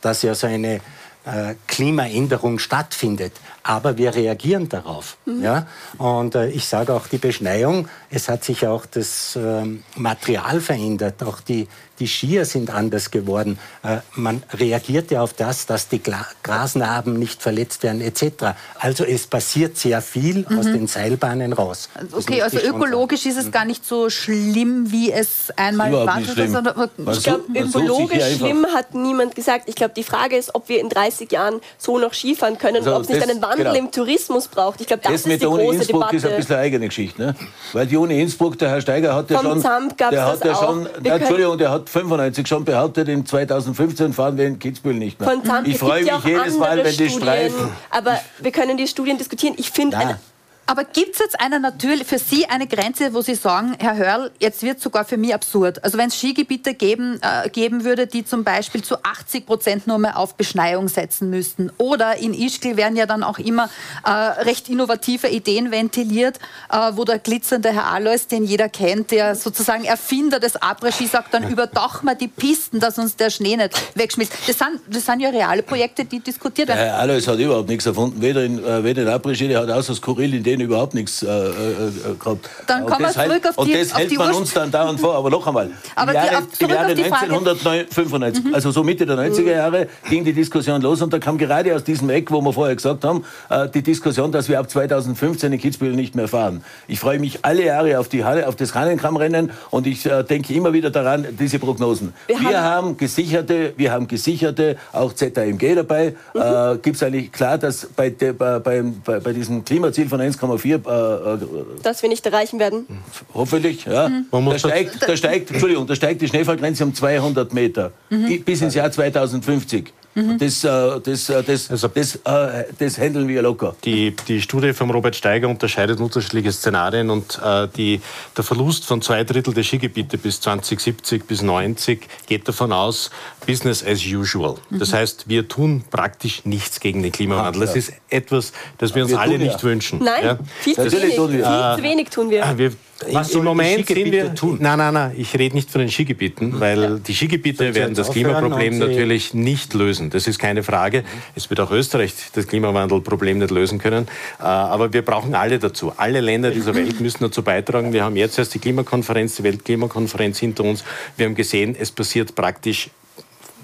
[0.00, 0.80] dass ja so eine
[1.24, 3.32] äh, Klimaänderung stattfindet.
[3.62, 5.16] Aber wir reagieren darauf.
[5.24, 5.42] Mhm.
[5.42, 5.66] Ja?
[5.96, 9.64] Und äh, ich sage auch die Beschneiung, es hat sich auch das äh,
[9.96, 11.66] Material verändert, auch die
[11.98, 13.58] die Skier sind anders geworden.
[13.82, 16.00] Äh, man reagiert ja auf das, dass die
[16.42, 18.56] Grasnarben nicht verletzt werden etc.
[18.78, 20.58] Also es passiert sehr viel mhm.
[20.58, 21.88] aus den Seilbahnen raus.
[22.12, 26.20] Okay, also ökologisch ist es gar nicht so schlimm, wie es einmal war.
[26.20, 29.68] Ich glaube, ökologisch schlimm hat niemand gesagt.
[29.68, 32.90] Ich glaube, die Frage ist, ob wir in 30 Jahren so noch Skifahren können also
[32.90, 33.74] und ob es nicht einen Wandel genau.
[33.74, 34.80] im Tourismus braucht.
[34.80, 36.16] Ich glaube, das, das ist mit die große Innsbruck Debatte.
[36.16, 37.22] ist ein bisschen eine eigene Geschichte.
[37.22, 37.36] Ne?
[37.72, 39.60] Weil die Uni Innsbruck, der Herr Steiger hat ja schon...
[39.98, 44.58] Der hat ja schon Entschuldigung, der hat 95 schon behauptet, in 2015 fahren wir in
[44.58, 45.40] Kitzbühel nicht mehr.
[45.64, 47.70] ich freue mich jedes Mal, wenn die streifen.
[47.90, 49.54] Aber wir können die Studien diskutieren.
[49.58, 50.18] Ich finde,
[50.66, 54.30] aber gibt es jetzt eine natürlich für Sie eine Grenze, wo Sie sagen, Herr Hörl,
[54.40, 55.84] jetzt wird sogar für mich absurd.
[55.84, 59.98] Also wenn es Skigebiete geben, äh, geben würde, die zum Beispiel zu 80 Prozent nur
[59.98, 61.70] mehr auf Beschneiung setzen müssten.
[61.76, 63.68] Oder in Ischgl werden ja dann auch immer
[64.06, 66.38] äh, recht innovative Ideen ventiliert,
[66.72, 71.34] äh, wo der glitzernde Herr Alois, den jeder kennt, der sozusagen Erfinder des Après-Ski sagt,
[71.34, 74.32] dann überdachen wir die Pisten, dass uns der Schnee nicht wegschmilzt.
[74.46, 76.78] Das sind, das sind ja reale Projekte, die diskutiert werden.
[76.78, 78.22] Herr Alois hat überhaupt nichts erfunden.
[78.22, 81.26] Weder in, äh, weder in Après-Ski, der hat außer skurril in denen überhaupt nichts äh,
[81.26, 82.48] äh, äh gehabt.
[82.66, 85.14] Dann kommen wir zurück auf die Und das hält man uns dann dauernd vor.
[85.14, 88.54] Aber noch einmal, aber im Jahre, im Jahre 1995, mhm.
[88.54, 91.84] also so Mitte der 90er Jahre, ging die Diskussion los und da kam gerade aus
[91.84, 95.58] diesem Eck, wo wir vorher gesagt haben, äh, die Diskussion, dass wir ab 2015 in
[95.58, 96.64] Kitzbühel nicht mehr fahren.
[96.86, 100.54] Ich freue mich alle Jahre auf, die Halle, auf das Hahnenkammrennen und ich äh, denke
[100.54, 102.12] immer wieder daran, diese Prognosen.
[102.26, 106.14] Wir, wir haben, haben, gesicherte, wir haben gesicherte, auch ZAMG dabei.
[106.34, 106.82] Mhm.
[106.82, 110.66] Gibt es eigentlich klar, dass bei, de, bei, bei, bei diesem Klimaziel von 1,5 1,4.
[110.68, 112.86] Äh, äh, Dass wir nicht erreichen werden?
[113.32, 114.08] Hoffentlich, ja.
[114.08, 114.26] Mhm.
[114.30, 118.42] Da, steigt, da, steigt, Entschuldigung, da steigt die Schneefallgrenze um 200 Meter mhm.
[118.42, 119.92] bis ins Jahr 2050.
[120.14, 120.38] Mhm.
[120.38, 123.74] Das, äh, das, äh, das, also, das, äh, das handeln wir locker.
[123.84, 128.00] Die, die Studie von Robert Steiger unterscheidet unterschiedliche Szenarien und äh, die,
[128.36, 133.10] der Verlust von zwei Drittel der Skigebiete bis 2070 bis 90 geht davon aus,
[133.46, 134.56] Business as usual.
[134.70, 134.78] Mhm.
[134.78, 137.62] Das heißt, wir tun praktisch nichts gegen den Klimawandel.
[137.62, 139.62] Das ist etwas, das wir uns wir alle nicht ja.
[139.62, 139.98] wünschen.
[140.02, 140.38] Nein, ja?
[140.60, 141.16] viel, zu wenig.
[141.16, 141.44] Tun wir.
[141.44, 142.58] viel zu wenig tun wir.
[142.58, 142.72] wir
[143.12, 144.58] was Im Moment sind wir tun?
[144.60, 146.90] Nein, nein, nein, ich rede nicht von den Skigebieten, weil ja.
[146.96, 150.10] die Skigebiete werden das Klimaproblem natürlich nicht lösen.
[150.10, 151.02] Das ist keine Frage.
[151.02, 151.04] Mhm.
[151.34, 154.06] Es wird auch Österreich das Klimawandelproblem nicht lösen können.
[154.38, 155.92] Äh, aber wir brauchen alle dazu.
[155.96, 157.92] Alle Länder dieser Welt müssen dazu beitragen.
[157.92, 160.84] Wir haben jetzt erst die Klimakonferenz, die Weltklimakonferenz hinter uns.
[161.16, 162.90] Wir haben gesehen, es passiert praktisch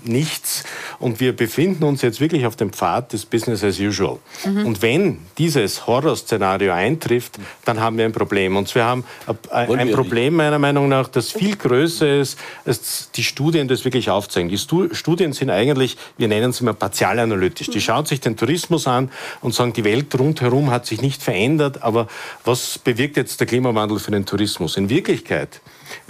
[0.05, 0.65] nichts.
[0.99, 4.19] Und wir befinden uns jetzt wirklich auf dem Pfad des Business as usual.
[4.45, 4.67] Mhm.
[4.67, 8.57] Und wenn dieses Horrorszenario eintrifft, dann haben wir ein Problem.
[8.57, 9.05] Und wir haben
[9.51, 14.49] ein Problem meiner Meinung nach, das viel größer ist, als die Studien das wirklich aufzeigen.
[14.49, 17.69] Die Studien sind eigentlich, wir nennen sie mal partialanalytisch.
[17.69, 19.11] Die schauen sich den Tourismus an
[19.41, 22.09] und sagen, die Welt rundherum hat sich nicht verändert, aber
[22.45, 24.77] was bewirkt jetzt der Klimawandel für den Tourismus?
[24.77, 25.61] In Wirklichkeit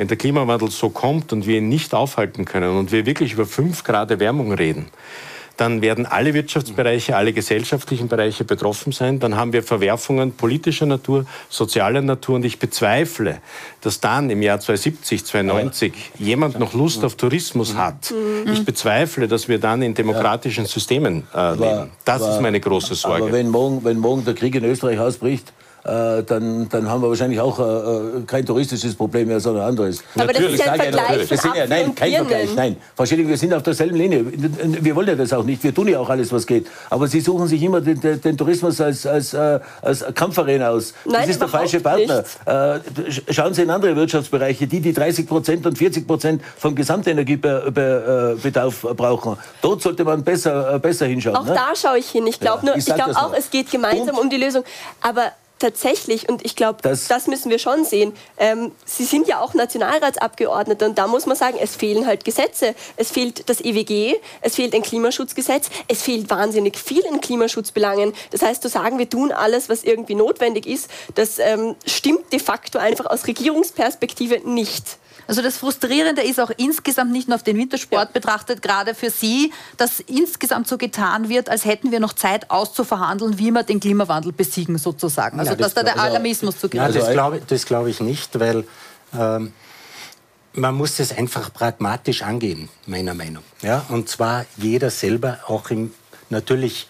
[0.00, 3.44] wenn der Klimawandel so kommt und wir ihn nicht aufhalten können und wir wirklich über
[3.44, 4.86] 5 Grad Erwärmung reden,
[5.58, 9.20] dann werden alle Wirtschaftsbereiche, alle gesellschaftlichen Bereiche betroffen sein.
[9.20, 12.36] Dann haben wir Verwerfungen politischer Natur, sozialer Natur.
[12.36, 13.42] Und ich bezweifle,
[13.82, 18.10] dass dann im Jahr 2070, 2090 jemand noch Lust auf Tourismus hat.
[18.10, 18.50] Mhm.
[18.54, 21.90] Ich bezweifle, dass wir dann in demokratischen Systemen äh, leben.
[22.06, 23.24] Das ist meine große Sorge.
[23.24, 25.52] Aber wenn morgen, wenn morgen der Krieg in Österreich ausbricht,
[25.85, 30.03] äh, dann, dann haben wir wahrscheinlich auch äh, äh, kein touristisches Problem mehr, sondern anderes.
[30.14, 30.59] Aber natürlich.
[30.59, 32.77] das ist ja ein Vergleich das sind ja, Nein, kein Vergleich, nein.
[33.05, 34.27] Schilling, wir sind auf derselben Linie.
[34.29, 35.64] Wir wollen ja das auch nicht.
[35.64, 36.66] Wir tun ja auch alles, was geht.
[36.90, 40.93] Aber Sie suchen sich immer den, den, den Tourismus als, als, äh, als Kampfarena aus.
[41.05, 42.25] Nein, das ist der falsche Partner.
[42.45, 42.81] Äh,
[43.31, 49.38] schauen Sie in andere Wirtschaftsbereiche, die die 30 Prozent und 40 Prozent vom Gesamtenergiebedarf brauchen.
[49.62, 51.37] Dort sollte man besser, besser hinschauen.
[51.37, 51.55] Auch ne?
[51.55, 52.27] da schaue ich hin.
[52.27, 54.25] Ich glaube ja, glaub auch, es geht gemeinsam und?
[54.25, 54.62] um die Lösung.
[55.01, 59.40] Aber tatsächlich, und ich glaube, das, das, müssen wir schon sehen, ähm, Sie sind ja
[59.40, 62.75] auch Nationalratsabgeordnete und da muss man sagen, es fehlen halt Gesetze.
[62.96, 68.12] Es fehlt das EWG, es fehlt ein Klimaschutzgesetz, es fehlt wahnsinnig viel in Klimaschutzbelangen.
[68.31, 72.40] Das heißt, zu sagen, wir tun alles, was irgendwie notwendig ist, das ähm, stimmt de
[72.40, 74.99] facto einfach aus Regierungsperspektive nicht.
[75.31, 78.12] Also das Frustrierende ist auch insgesamt nicht nur auf den Wintersport ja.
[78.12, 83.38] betrachtet, gerade für Sie, dass insgesamt so getan wird, als hätten wir noch Zeit auszuverhandeln,
[83.38, 85.38] wie wir den Klimawandel besiegen sozusagen.
[85.38, 88.64] Also ja, das dass da der Alarmismus zu Ja, das glaube glaub ich nicht, weil
[89.16, 89.53] ähm,
[90.55, 93.45] man muss es einfach pragmatisch angehen, meiner Meinung.
[93.62, 93.87] Ja?
[93.88, 95.95] Und zwar jeder selber auch im,
[96.29, 96.88] natürlich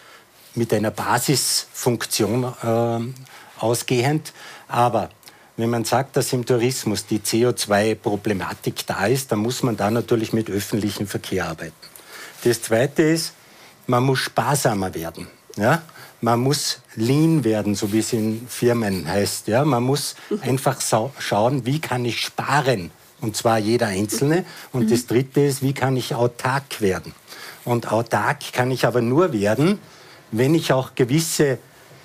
[0.55, 4.33] mit einer Basisfunktion äh, ausgehend,
[4.67, 5.11] aber
[5.61, 10.33] wenn man sagt, dass im Tourismus die CO2-Problematik da ist, dann muss man da natürlich
[10.33, 11.75] mit öffentlichem Verkehr arbeiten.
[12.45, 13.35] Das Zweite ist,
[13.87, 15.27] man muss sparsamer werden.
[15.57, 15.83] Ja?
[16.21, 19.49] Man muss lean werden, so wie es in Firmen heißt.
[19.49, 19.65] Ja?
[19.65, 20.81] Man muss einfach
[21.19, 24.45] schauen, wie kann ich sparen Und zwar jeder Einzelne.
[24.73, 24.91] Und mhm.
[24.91, 27.13] das Dritte ist, wie kann ich autark werden?
[27.65, 29.79] Und autark kann ich aber nur werden,
[30.33, 31.59] wenn ich auch gewisse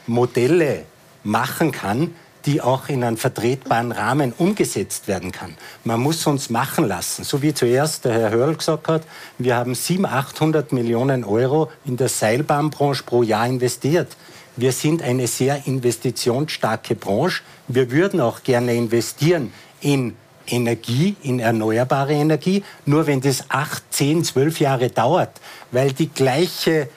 [0.07, 0.85] Modelle
[1.23, 2.13] machen kann,
[2.45, 5.55] die auch in einen vertretbaren Rahmen umgesetzt werden kann.
[5.83, 7.23] Man muss uns machen lassen.
[7.23, 9.03] So wie zuerst der Herr Hörl gesagt hat,
[9.37, 14.15] wir haben 700, 800 Millionen Euro in der Seilbahnbranche pro Jahr investiert.
[14.55, 17.43] Wir sind eine sehr investitionsstarke Branche.
[17.67, 20.15] Wir würden auch gerne investieren in
[20.47, 22.63] Energie, in erneuerbare Energie.
[22.85, 25.31] Nur wenn das acht, zehn, zwölf Jahre dauert,
[25.71, 26.89] weil die gleiche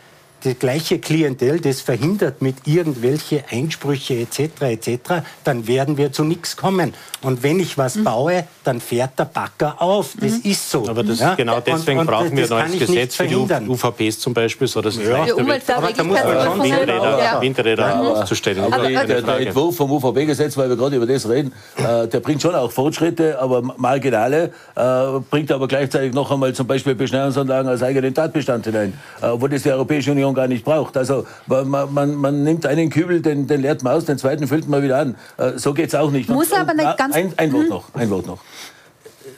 [0.45, 4.63] die gleiche Klientel das verhindert mit irgendwelche Einsprüche etc.
[4.63, 4.99] etc.,
[5.45, 6.95] dann werden wir zu nichts kommen.
[7.23, 8.05] Und wenn ich was mhm.
[8.05, 10.15] baue, dann fährt der Backer auf.
[10.21, 10.51] Das mhm.
[10.51, 10.89] ist so.
[10.89, 11.35] Aber das, ja?
[11.35, 14.81] genau deswegen und, und brauchen wir ein neues Gesetz für die UVPs zum Beispiel, so
[14.81, 15.27] dass es ja.
[15.27, 15.71] wird.
[15.71, 17.41] Aber da muss man schon Windräder, ja.
[17.41, 18.01] Windräder ja.
[18.01, 18.61] aufzustellen.
[18.65, 22.21] Aber, aber der, der Entwurf vom UVP-Gesetz, weil wir gerade über das reden, äh, der
[22.21, 27.69] bringt schon auch Fortschritte, aber marginale, äh, bringt aber gleichzeitig noch einmal zum Beispiel Beschneiungsanlagen
[27.69, 30.97] als eigenen Tatbestand hinein, äh, wo das die Europäische Union gar nicht braucht.
[30.97, 34.69] Also man, man, man nimmt einen Kübel, den, den leert man aus, den zweiten füllt
[34.69, 35.17] man wieder an.
[35.37, 36.29] Äh, so geht es auch nicht.
[36.29, 37.15] Muss und, aber nicht ganz...
[37.15, 37.69] Ein, ein Wort hm?
[37.69, 38.39] noch, ein Wort noch.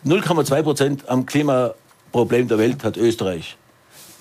[0.07, 3.57] 0,2 Prozent am Klimaproblem der Welt hat Österreich.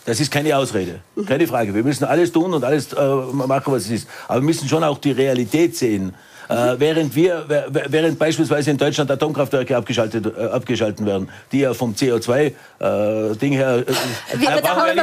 [0.06, 1.76] Das ist keine Ausrede, keine Frage.
[1.76, 4.10] Wir müssen alles tun und alles äh, machen, was es ist.
[4.28, 6.16] Aber wir müssen schon auch die Realität sehen.
[6.50, 11.94] Äh, während, wir, während beispielsweise in Deutschland Atomkraftwerke abgeschaltet, äh, abgeschalten werden, die ja vom
[11.94, 13.78] CO2-Ding äh, her.
[13.78, 14.96] Äh, wir, aber brauchen wir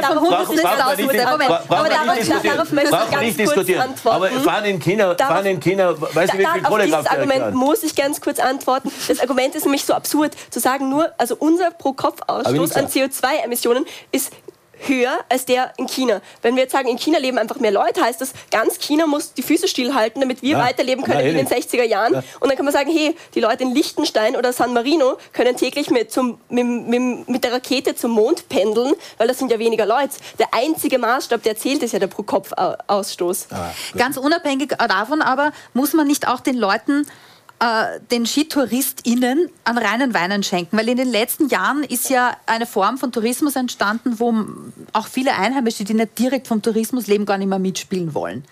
[2.15, 3.93] nicht, möchte ich ganz nicht diskutieren.
[4.03, 7.95] Aber fahren in China, fahren in China weiß ich, wie viel Kohlekraftwerke Argument muss ich
[7.95, 8.91] ganz kurz antworten.
[9.07, 14.33] Das Argument ist nämlich so absurd, zu sagen nur, also unser Pro-Kopf-Ausstoß an CO2-Emissionen ist
[14.79, 16.21] höher als der in China.
[16.41, 19.33] Wenn wir jetzt sagen, in China leben einfach mehr Leute, heißt das, ganz China muss
[19.33, 20.59] die Füße stillhalten, damit wir ja.
[20.59, 22.13] weiterleben können Nein, wie in den 60er Jahren.
[22.13, 22.23] Ja.
[22.39, 25.89] Und dann kann man sagen, hey, die Leute in Liechtenstein oder San Marino können täglich
[25.89, 29.85] mit, zum, mit, mit, mit der Rakete zum Mond pendeln, weil das sind ja weniger
[29.85, 30.15] Leute.
[30.39, 33.47] Der einzige Maßstab, der zählt, ist ja der Pro-Kopf-Ausstoß.
[33.51, 37.05] Ah, Ganz unabhängig davon aber muss man nicht auch den Leuten
[37.59, 40.77] äh, den SkitouristInnen an reinen Weinen schenken.
[40.77, 44.33] Weil in den letzten Jahren ist ja eine Form von Tourismus entstanden, wo
[44.93, 48.43] auch viele Einheimische, die nicht direkt vom Tourismus leben, gar nicht mehr mitspielen wollen.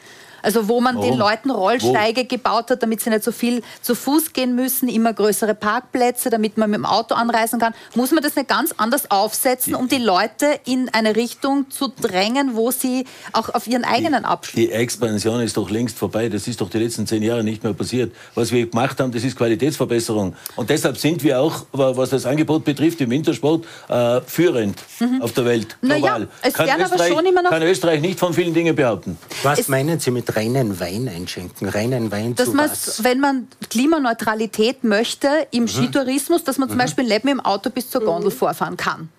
[0.45, 1.09] Also wo man Warum?
[1.09, 2.27] den Leuten Rollsteige Wo?
[2.27, 6.57] gebaut hat, damit sie nicht so viel zu Fuß gehen müssen, immer größere Parkplätze, damit
[6.57, 7.73] man mit dem Auto anreisen kann.
[7.95, 12.55] Muss man das nicht ganz anders aufsetzen, um die Leute in eine Richtung zu drängen,
[12.55, 14.55] wo sie auch auf ihren eigenen Abschluss...
[14.55, 16.29] Die Expansion ist doch längst vorbei.
[16.29, 18.13] Das ist doch die letzten zehn Jahre nicht mehr passiert.
[18.35, 20.35] Was wir gemacht haben, das ist Qualitätsverbesserung.
[20.55, 25.23] Und deshalb sind wir auch, was das Angebot betrifft, im Wintersport äh, führend mhm.
[25.23, 25.75] auf der Welt.
[25.81, 26.01] Global.
[26.01, 27.13] Naja, es kann, Österreich,
[27.49, 29.17] kann Österreich nicht von vielen Dingen behaupten.
[29.41, 33.03] Was es meinen Sie mit reinen Wein einschenken, reinen Wein dass zu was?
[33.03, 35.67] Wenn man Klimaneutralität möchte im mhm.
[35.67, 36.81] Skitourismus, dass man zum mhm.
[36.81, 38.35] Beispiel nicht mit dem Auto bis zur Gondel mhm.
[38.35, 39.09] vorfahren kann.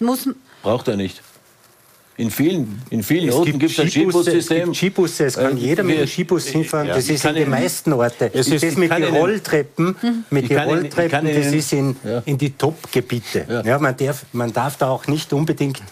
[0.00, 0.28] Muss
[0.62, 1.22] Braucht er nicht.
[2.18, 4.74] In vielen, in vielen Orten gibt es ein Skibussystem.
[4.74, 6.88] Skibusse, es kann äh, jeder mit dem Skibus hinfahren.
[6.88, 8.30] Ja, das ist in den meisten Orten.
[8.32, 12.22] Es ist, das mit den Rolltreppen, mit den Rolltreppen, das ist in, ja.
[12.24, 13.44] in die Top-Gebiete.
[13.46, 13.62] Ja.
[13.62, 13.78] ja.
[13.78, 15.82] man, darf, man darf da auch nicht unbedingt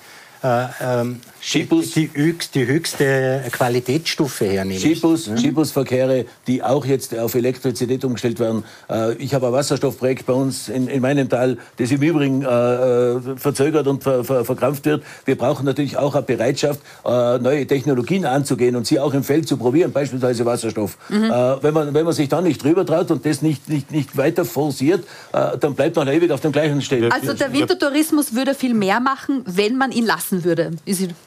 [0.43, 2.09] äh, ähm, Skibus, die,
[2.55, 4.81] die, höchste Qualitätsstufe hernehmen.
[4.81, 5.37] Skibus, ja.
[5.37, 8.65] Skibusverkehre, die auch jetzt auf Elektrizität umgestellt werden.
[8.89, 12.47] Äh, ich habe ein Wasserstoffprojekt bei uns in, in meinem Tal, das im Übrigen äh,
[12.47, 15.05] äh, verzögert und ver, ver, verkrampft wird.
[15.27, 19.47] Wir brauchen natürlich auch eine Bereitschaft, äh, neue Technologien anzugehen und sie auch im Feld
[19.47, 20.97] zu probieren, beispielsweise Wasserstoff.
[21.11, 21.25] Mhm.
[21.25, 24.17] Äh, wenn, man, wenn man sich da nicht drüber traut und das nicht, nicht, nicht
[24.17, 27.11] weiter forciert, dann bleibt man ewig auf dem gleichen Stelle.
[27.13, 30.73] Also der Wintertourismus würde viel mehr machen, wenn man ihn lassen würde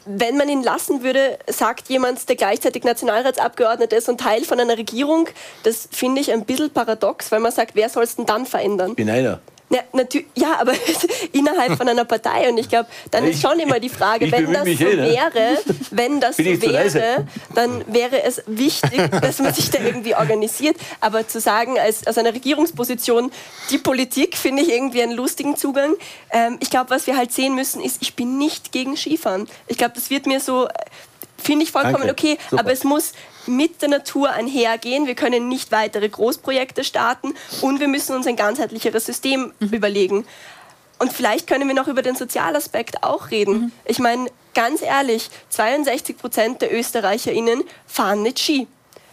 [0.08, 4.78] wenn man ihn lassen würde, sagt jemand, der gleichzeitig Nationalratsabgeordneter ist und Teil von einer
[4.78, 5.28] Regierung,
[5.64, 8.94] das finde ich ein bisschen paradox, weil man sagt, wer soll es denn dann verändern?
[8.94, 9.40] Bin einer.
[9.70, 9.80] Ja,
[10.34, 10.72] ja, aber
[11.32, 12.48] innerhalb von einer Partei.
[12.48, 15.58] Und ich glaube, dann ist schon immer die Frage, wenn das so wäre,
[15.90, 20.76] wenn das so wäre, dann wäre es wichtig, dass man sich da irgendwie organisiert.
[21.00, 23.30] Aber zu sagen, als, aus einer Regierungsposition,
[23.70, 25.94] die Politik, finde ich irgendwie einen lustigen Zugang.
[26.30, 29.48] Ähm, ich glaube, was wir halt sehen müssen, ist, ich bin nicht gegen Skifahren.
[29.66, 30.68] Ich glaube, das wird mir so
[31.40, 32.12] finde ich vollkommen Danke.
[32.12, 32.38] okay.
[32.50, 32.62] Super.
[32.62, 33.12] Aber es muss
[33.48, 35.06] mit der Natur einhergehen.
[35.06, 39.68] Wir können nicht weitere Großprojekte starten und wir müssen uns ein ganzheitlicheres System mhm.
[39.68, 40.26] überlegen.
[40.98, 43.52] Und vielleicht können wir noch über den Sozialaspekt auch reden.
[43.52, 43.72] Mhm.
[43.84, 48.66] Ich meine, ganz ehrlich, 62 Prozent der ÖsterreicherInnen fahren nicht Ski.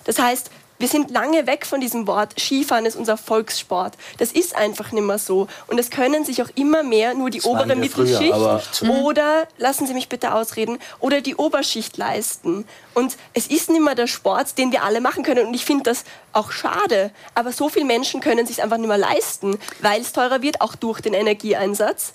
[0.03, 3.93] Das heißt, wir sind lange weg von diesem Wort, Skifahren ist unser Volkssport.
[4.17, 5.47] Das ist einfach nicht mehr so.
[5.67, 8.61] Und es können sich auch immer mehr nur die das obere Mittelschicht früher,
[9.03, 12.67] oder, lassen Sie mich bitte ausreden, oder die Oberschicht leisten.
[12.93, 15.47] Und es ist nicht mehr der Sport, den wir alle machen können.
[15.47, 17.11] Und ich finde das auch schade.
[17.35, 20.75] Aber so viele Menschen können sich einfach nicht mehr leisten, weil es teurer wird, auch
[20.75, 22.13] durch den Energieeinsatz.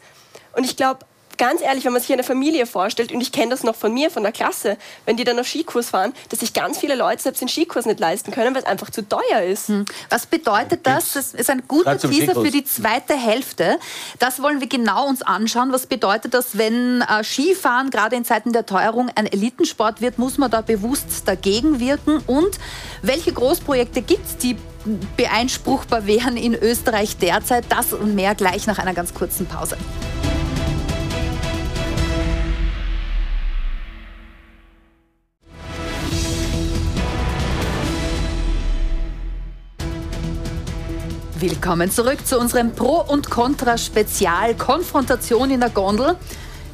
[0.54, 1.06] Und ich glaube,
[1.40, 4.10] ganz ehrlich, wenn man sich eine Familie vorstellt, und ich kenne das noch von mir,
[4.10, 4.76] von der Klasse,
[5.06, 7.98] wenn die dann auf Skikurs fahren, dass sich ganz viele Leute selbst den Skikurs nicht
[7.98, 9.68] leisten können, weil es einfach zu teuer ist.
[9.68, 9.86] Hm.
[10.10, 11.14] Was bedeutet das?
[11.14, 13.78] Das ist ein guter Teaser für die zweite Hälfte.
[14.18, 15.72] Das wollen wir genau uns anschauen.
[15.72, 20.18] Was bedeutet das, wenn äh, Skifahren gerade in Zeiten der Teuerung ein Elitensport wird?
[20.18, 22.18] Muss man da bewusst dagegen wirken?
[22.26, 22.58] Und
[23.00, 24.56] welche Großprojekte gibt es, die
[25.16, 27.64] beeinspruchbar wären in Österreich derzeit?
[27.70, 29.78] Das und mehr gleich nach einer ganz kurzen Pause.
[41.40, 46.16] Willkommen zurück zu unserem Pro- und Contra-Spezial Konfrontation in der Gondel.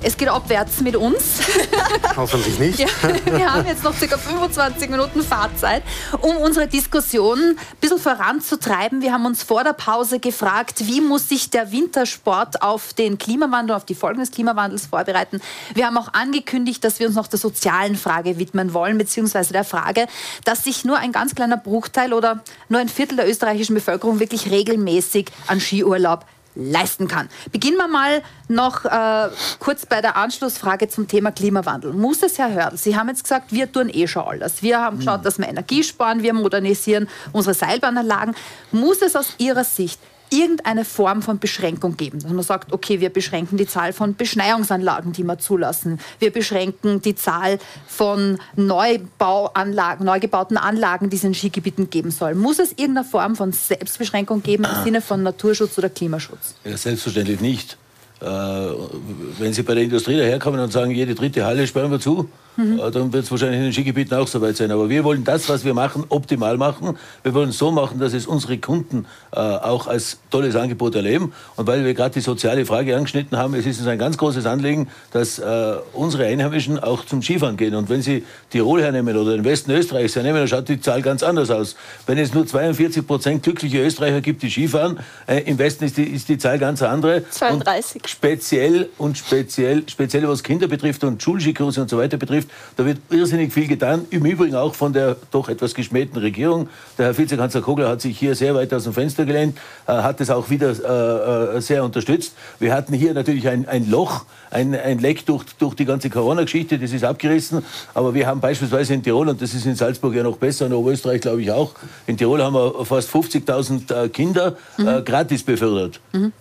[0.03, 1.41] Es geht abwärts mit uns.
[2.17, 2.79] Hoffentlich nicht.
[2.79, 2.87] Ja,
[3.25, 4.19] wir haben jetzt noch ca.
[4.19, 5.83] 25 Minuten Fahrzeit,
[6.21, 9.01] um unsere Diskussion ein bisschen voranzutreiben.
[9.01, 13.75] Wir haben uns vor der Pause gefragt, wie muss sich der Wintersport auf den Klimawandel,
[13.75, 15.41] auf die Folgen des Klimawandels vorbereiten.
[15.75, 19.65] Wir haben auch angekündigt, dass wir uns noch der sozialen Frage widmen wollen, beziehungsweise der
[19.65, 20.07] Frage,
[20.45, 24.51] dass sich nur ein ganz kleiner Bruchteil oder nur ein Viertel der österreichischen Bevölkerung wirklich
[24.51, 26.25] regelmäßig an Skiurlaub
[26.57, 27.29] leisten kann.
[27.53, 31.93] Beginnen wir mal noch äh, kurz bei der Anschlussfrage zum Thema Klimawandel.
[31.93, 34.63] Muss es, Herr Hördl, Sie haben jetzt gesagt, wir tun eh schon alles.
[34.63, 38.35] Wir haben geschaut, dass wir Energie sparen, wir modernisieren unsere Seilbahnanlagen.
[38.73, 42.21] Muss es aus Ihrer Sicht irgendeine Form von Beschränkung geben.
[42.21, 45.99] Dass man sagt, okay, wir beschränken die Zahl von Beschneiungsanlagen, die wir zulassen.
[46.19, 52.35] Wir beschränken die Zahl von Neubauanlagen, neu gebauten Anlagen, die es in Skigebieten geben soll.
[52.35, 56.55] Muss es irgendeine Form von Selbstbeschränkung geben im Sinne von Naturschutz oder Klimaschutz?
[56.65, 57.77] Ja, selbstverständlich nicht.
[58.21, 62.31] Äh, wenn Sie bei der Industrie daherkommen und sagen, jede dritte Halle sperren wir zu,
[62.57, 62.79] Mhm.
[62.93, 64.71] Dann wird es wahrscheinlich in den Skigebieten auch so weit sein.
[64.71, 66.97] Aber wir wollen das, was wir machen, optimal machen.
[67.23, 71.33] Wir wollen es so machen, dass es unsere Kunden äh, auch als tolles Angebot erleben.
[71.57, 74.47] Und weil wir gerade die soziale Frage angeschnitten haben, es ist uns ein ganz großes
[74.47, 77.75] Anliegen, dass äh, unsere Einheimischen auch zum Skifahren gehen.
[77.75, 81.23] Und wenn Sie Tirol hernehmen oder den Westen Österreichs hernehmen, dann schaut die Zahl ganz
[81.23, 81.77] anders aus.
[82.07, 86.05] Wenn es nur 42 Prozent glückliche Österreicher gibt, die Skifahren, äh, im Westen ist die,
[86.05, 87.29] ist die Zahl ganz andere.
[87.29, 88.03] 32.
[88.03, 92.77] Und speziell und speziell, speziell was Kinder betrifft und Schulskikurse und so weiter betrifft, betrifft.
[92.77, 94.07] Da wird irrsinnig viel getan.
[94.11, 96.69] Im Übrigen auch von der doch etwas geschmähten Regierung.
[96.99, 99.57] Der Herr Vizekanzler Kogler hat sich hier sehr weit aus dem Fenster gelehnt,
[99.87, 102.35] äh, hat es auch wieder äh, äh, sehr unterstützt.
[102.59, 106.79] Wir hatten hier natürlich ein, ein Loch, ein, ein Leck durch, durch die ganze Corona-Geschichte,
[106.79, 107.65] das ist abgerissen.
[107.95, 110.73] Aber wir haben beispielsweise in Tirol, und das ist in Salzburg ja noch besser, in
[110.73, 111.73] Oberösterreich glaube ich auch,
[112.07, 115.05] in Tirol haben wir fast 50.000 Kinder mhm.
[115.05, 116.01] gratis befördert.
[116.13, 116.33] Mhm.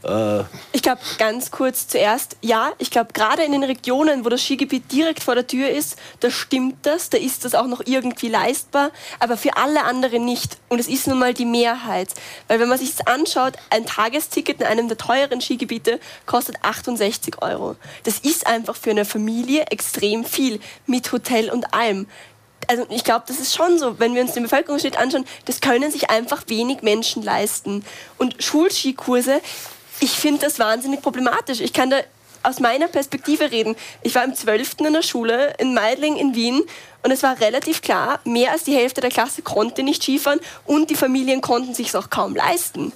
[0.71, 4.91] ich glaube, ganz kurz zuerst, ja, ich glaube, gerade in den Regionen, wo das Skigebiet
[4.91, 8.91] direkt vor der Tür ist, da stimmt das, da ist das auch noch irgendwie leistbar,
[9.19, 10.57] aber für alle anderen nicht.
[10.69, 12.09] Und es ist nun mal die Mehrheit.
[12.47, 17.41] Weil wenn man sich das anschaut, ein Tagesticket in einem der teuren Skigebiete kostet 68
[17.41, 17.75] Euro.
[18.03, 22.07] Das ist einfach für eine Familie extrem viel mit Hotel und allem
[22.67, 25.91] also ich glaube, das ist schon so, wenn wir uns den Bevölkerungsschnitt anschauen, das können
[25.91, 27.85] sich einfach wenig Menschen leisten.
[28.17, 29.41] Und Schulskikurse,
[29.99, 31.59] ich finde das wahnsinnig problematisch.
[31.59, 31.97] Ich kann da
[32.43, 33.75] aus meiner Perspektive reden.
[34.03, 34.75] Ich war im 12.
[34.85, 36.61] in der Schule in Meidling in Wien
[37.03, 40.89] und es war relativ klar, mehr als die Hälfte der Klasse konnte nicht Skifahren und
[40.89, 42.93] die Familien konnten sich auch kaum leisten.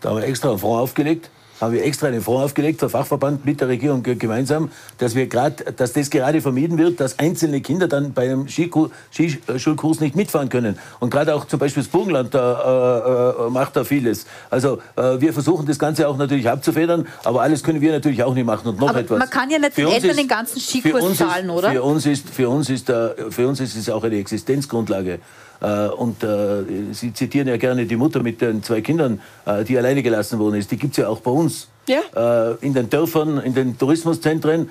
[0.00, 3.44] Da haben wir extra einen Fonds aufgelegt haben wir extra einen Fonds aufgelegt, der Fachverband
[3.44, 7.86] mit der Regierung gemeinsam, dass, wir grad, dass das gerade vermieden wird, dass einzelne Kinder
[7.86, 10.78] dann bei einem Skischulkurs nicht mitfahren können.
[10.98, 14.26] Und gerade auch zum Beispiel das Burgenland da, äh, äh, macht da vieles.
[14.48, 18.34] Also äh, wir versuchen das Ganze auch natürlich abzufedern, aber alles können wir natürlich auch
[18.34, 18.68] nicht machen.
[18.68, 19.18] Und noch aber etwas.
[19.18, 21.70] Man kann ja nicht den Eltern den ganzen Skikurs zahlen, oder?
[21.70, 25.20] Für uns, ist, für, uns ist, für uns ist es auch eine Existenzgrundlage.
[25.60, 29.76] Äh, und äh, Sie zitieren ja gerne die Mutter mit den zwei Kindern, äh, die
[29.78, 30.70] alleine gelassen worden ist.
[30.70, 32.56] Die gibt es ja auch bei uns ja.
[32.60, 34.70] in den Dörfern, in den Tourismuszentren.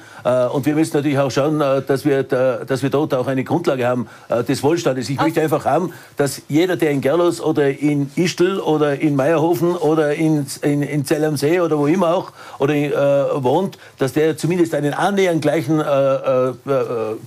[0.54, 4.08] und wir müssen natürlich auch schauen, dass, wir, dass wir dort auch eine Grundlage haben
[4.48, 5.10] des Wohlstandes.
[5.10, 9.76] Ich möchte einfach haben, dass jeder, der in Gerlos oder in Ischl oder in Meierhofen
[9.76, 14.14] oder in, in, in Zell am See oder wo immer auch oder äh, wohnt, dass
[14.14, 16.54] der zumindest einen annähernd gleichen äh, äh,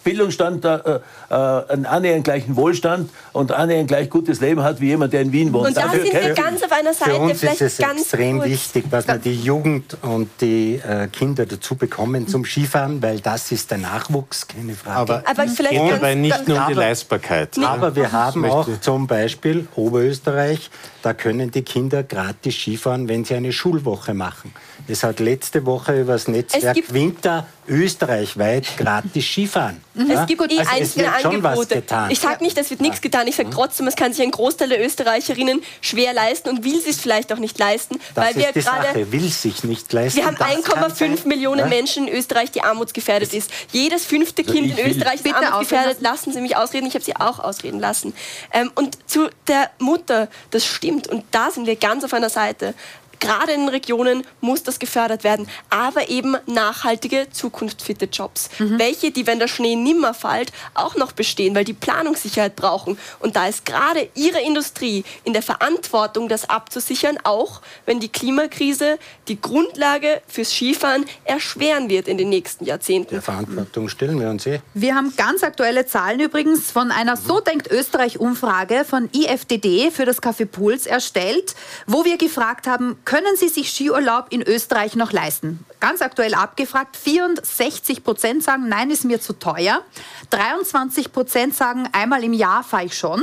[0.04, 5.32] Bildungsstand, einen annähernd gleichen Wohlstand und annähernd gleich gutes Leben hat wie jemand, der in
[5.32, 5.68] Wien wohnt.
[5.68, 7.12] Und da sind wir ganz auf einer Seite.
[7.12, 8.50] Für uns ist es extrem kurz.
[8.50, 13.20] wichtig, dass man die Jugend Jugend und die äh, Kinder dazu bekommen zum Skifahren, weil
[13.20, 14.98] das ist der Nachwuchs, keine Frage.
[14.98, 17.58] Aber, aber vielleicht geht dabei nicht nur um die Leistbarkeit.
[17.58, 20.70] Aber wir haben auch zum Beispiel Oberösterreich,
[21.02, 24.52] da können die Kinder gratis Skifahren, wenn sie eine Schulwoche machen.
[24.88, 29.80] Es hat letzte Woche über das Netzwerk Winter österreichweit gratis Skifahren.
[29.94, 30.10] Mhm.
[30.10, 31.82] Es gibt also einzelne Angebote.
[32.08, 33.28] Ich sage nicht, es wird nichts getan.
[33.28, 33.54] Ich sage mhm.
[33.54, 37.38] trotzdem, es kann sich ein Großteil der Österreicherinnen schwer leisten und will es vielleicht auch
[37.38, 38.00] nicht leisten.
[38.14, 40.18] Das weil wir gerade will sich nicht leisten.
[40.18, 41.66] Wir haben 1,5 Millionen ja?
[41.66, 43.50] Menschen in Österreich, die armutsgefährdet ist.
[43.70, 46.00] Jedes fünfte also Kind in Österreich ist armutsgefährdet.
[46.00, 46.86] Lassen Sie mich ausreden.
[46.86, 48.12] Ich habe Sie auch ausreden lassen.
[48.52, 51.06] Ähm, und zu der Mutter, das stimmt.
[51.06, 52.74] Und da sind wir ganz auf einer Seite.
[53.22, 58.50] Gerade in Regionen muss das gefördert werden, aber eben nachhaltige, zukunftsfitte Jobs.
[58.58, 58.80] Mhm.
[58.80, 62.98] Welche, die, wenn der Schnee nimmer fällt, auch noch bestehen, weil die Planungssicherheit brauchen.
[63.20, 68.98] Und da ist gerade Ihre Industrie in der Verantwortung, das abzusichern, auch wenn die Klimakrise
[69.28, 73.10] die Grundlage fürs Skifahren erschweren wird in den nächsten Jahrzehnten.
[73.10, 74.58] Der Verantwortung stellen wir uns eh.
[74.74, 80.20] Wir haben ganz aktuelle Zahlen übrigens von einer So denkt Österreich-Umfrage von IFDD für das
[80.20, 81.54] Café Puls erstellt,
[81.86, 85.62] wo wir gefragt haben, können Sie sich Skiurlaub in Österreich noch leisten?
[85.80, 89.82] Ganz aktuell abgefragt, 64 Prozent sagen, nein, ist mir zu teuer.
[90.30, 93.22] 23 Prozent sagen, einmal im Jahr fahre ich schon.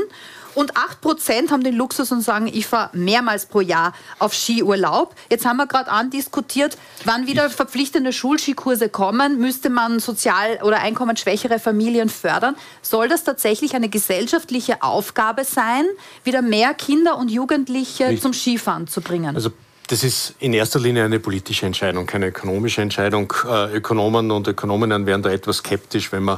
[0.53, 5.15] Und 8% haben den Luxus und sagen, ich fahre mehrmals pro Jahr auf Skiurlaub.
[5.31, 11.57] Jetzt haben wir gerade andiskutiert, wann wieder verpflichtende Schulskikurse kommen, müsste man sozial- oder einkommensschwächere
[11.57, 12.55] Familien fördern.
[12.83, 15.85] Soll das tatsächlich eine gesellschaftliche Aufgabe sein,
[16.23, 18.21] wieder mehr Kinder und Jugendliche Richtig.
[18.21, 19.35] zum Skifahren zu bringen?
[19.35, 19.49] Also
[19.89, 23.33] das ist in erster Linie eine politische Entscheidung, keine ökonomische Entscheidung.
[23.43, 26.37] Äh, Ökonomen und Ökonominnen wären da etwas skeptisch, wenn man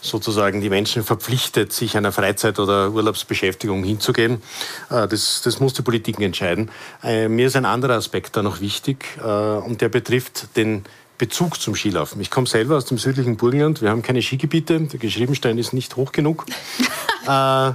[0.00, 4.42] sozusagen die Menschen verpflichtet, sich einer Freizeit- oder Urlaubsbeschäftigung hinzugehen.
[4.90, 6.70] Äh, das, das muss die Politik entscheiden.
[7.02, 10.84] Äh, mir ist ein anderer Aspekt da noch wichtig und der betrifft den
[11.18, 12.20] Bezug zum Skilaufen.
[12.20, 13.82] Ich komme selber aus dem südlichen Burgenland.
[13.82, 14.80] Wir haben keine Skigebiete.
[14.80, 16.44] Der Geschriebenstein ist nicht hoch genug.
[17.28, 17.72] äh,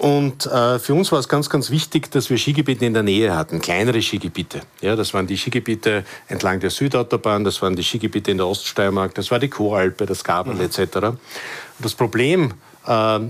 [0.00, 3.36] und äh, für uns war es ganz, ganz wichtig, dass wir Skigebiete in der Nähe
[3.36, 4.62] hatten, kleinere Skigebiete.
[4.80, 9.14] Ja, das waren die Skigebiete entlang der Südautobahn, das waren die Skigebiete in der Oststeiermark,
[9.14, 10.62] das war die Choalpe, das Gabel mhm.
[10.62, 11.16] etc.
[11.78, 12.54] das Problem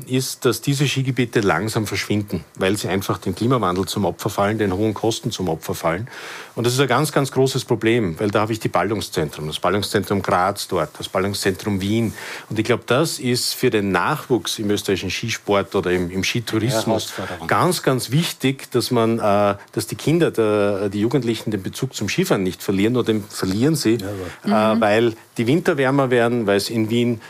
[0.06, 4.72] ist, dass diese Skigebiete langsam verschwinden, weil sie einfach dem Klimawandel zum Opfer fallen, den
[4.72, 6.08] hohen Kosten zum Opfer fallen.
[6.54, 9.58] Und das ist ein ganz, ganz großes Problem, weil da habe ich die Ballungszentren, das
[9.58, 12.12] Ballungszentrum Graz dort, das Ballungszentrum Wien.
[12.48, 17.12] Und ich glaube, das ist für den Nachwuchs im österreichischen Skisport oder im, im Skitourismus
[17.46, 22.08] ganz, ganz wichtig, dass man, äh, dass die Kinder, der, die Jugendlichen den Bezug zum
[22.08, 23.98] Skifahren nicht verlieren oder den verlieren sie,
[24.46, 27.20] ja, äh, weil die Winter wärmer werden, weil es in Wien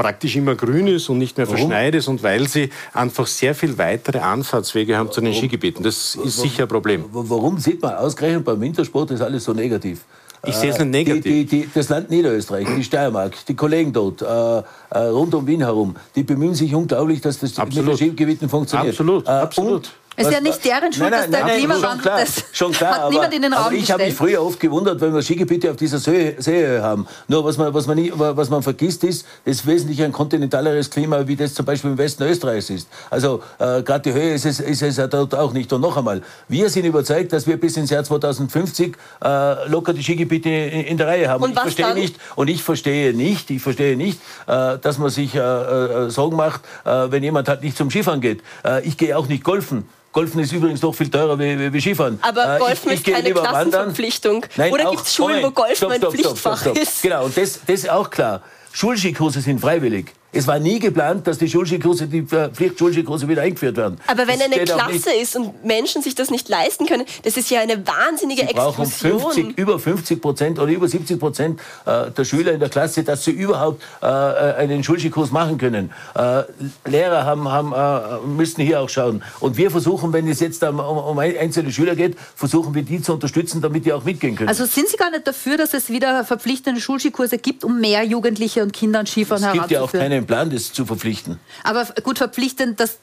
[0.00, 3.76] praktisch immer grün ist und nicht mehr verschneit ist und weil sie einfach sehr viel
[3.76, 5.84] weitere Anfahrtswege haben zu den Skigebieten.
[5.84, 7.04] Das ist sicher ein Problem.
[7.12, 10.00] Warum sieht man ausgerechnet beim Wintersport ist alles so negativ?
[10.46, 11.22] Ich sehe es nicht negativ.
[11.22, 15.46] Die, die, die, das Land Niederösterreich, die Steiermark, die Kollegen dort, äh, äh, rund um
[15.46, 17.90] Wien herum, die bemühen sich unglaublich, dass das Absolut.
[17.90, 18.94] mit den Skigebieten funktioniert.
[18.94, 19.92] Absolut, äh, absolut.
[20.16, 23.04] Es ist ja nicht deren Schuld, nein, nein, dass der Klimawandel klar, das schon klar,
[23.04, 25.76] hat niemand in den Raum Ich habe mich früher oft gewundert, wenn wir Skigebiete auf
[25.76, 27.06] dieser Seehöhe haben.
[27.28, 30.90] Nur was man, was, man nie, was man vergisst ist, das ist wesentlich ein kontinentaleres
[30.90, 32.88] Klima, wie das zum Beispiel im Westen Österreichs ist.
[33.08, 35.72] Also äh, gerade die Höhe ist es, ist es dort auch nicht.
[35.72, 40.02] Und noch einmal, wir sind überzeugt, dass wir bis ins Jahr 2050 äh, locker die
[40.02, 41.44] Skigebiete in, in der Reihe haben.
[41.44, 45.34] Und, ich verstehe nicht, und ich verstehe nicht, ich verstehe nicht, äh, dass man sich
[45.34, 48.42] äh, äh, Sorgen macht, äh, wenn jemand halt nicht zum Skifahren geht.
[48.82, 49.88] ich gehe auch nicht golfen.
[50.12, 52.18] Golfen ist übrigens doch viel teurer wie, wie Skifahren.
[52.22, 54.44] Aber äh, Golfen ich, ich ist keine Klassenverpflichtung.
[54.56, 57.02] Nein, Oder gibt es Schulen, Moment, wo Golfen stopp, stopp, ein Pflichtfach stopp, ist?
[57.02, 58.42] Genau, und das, das ist auch klar.
[58.72, 60.12] Schulskikurse sind freiwillig.
[60.32, 63.98] Es war nie geplant, dass die Schulskikurse, die Pflichtschulskikurse wieder eingeführt werden.
[64.06, 67.50] Aber wenn das eine Klasse ist und Menschen sich das nicht leisten können, das ist
[67.50, 69.32] ja eine wahnsinnige sie Explosion.
[69.32, 73.24] 50, über 50 Prozent oder über 70 Prozent äh, der Schüler in der Klasse, dass
[73.24, 75.90] sie überhaupt äh, einen Schulskikurs machen können.
[76.14, 76.42] Äh,
[76.84, 79.22] Lehrer haben, haben, müssten hier auch schauen.
[79.40, 83.14] Und wir versuchen, wenn es jetzt um, um einzelne Schüler geht, versuchen wir die zu
[83.14, 84.48] unterstützen, damit die auch mitgehen können.
[84.48, 88.62] Also sind Sie gar nicht dafür, dass es wieder verpflichtende Schulskikurse gibt, um mehr Jugendliche
[88.62, 90.19] und Kinder an Skifahren heranzuführen?
[90.20, 91.40] Keinen Plan, das zu verpflichten.
[91.64, 92.98] Aber gut, verpflichtend, dass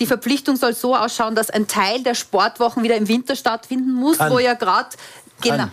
[0.00, 4.16] die Verpflichtung soll so ausschauen, dass ein Teil der Sportwochen wieder im Winter stattfinden muss,
[4.18, 4.32] Kann.
[4.32, 4.88] wo ja gerade
[5.42, 5.68] Genau.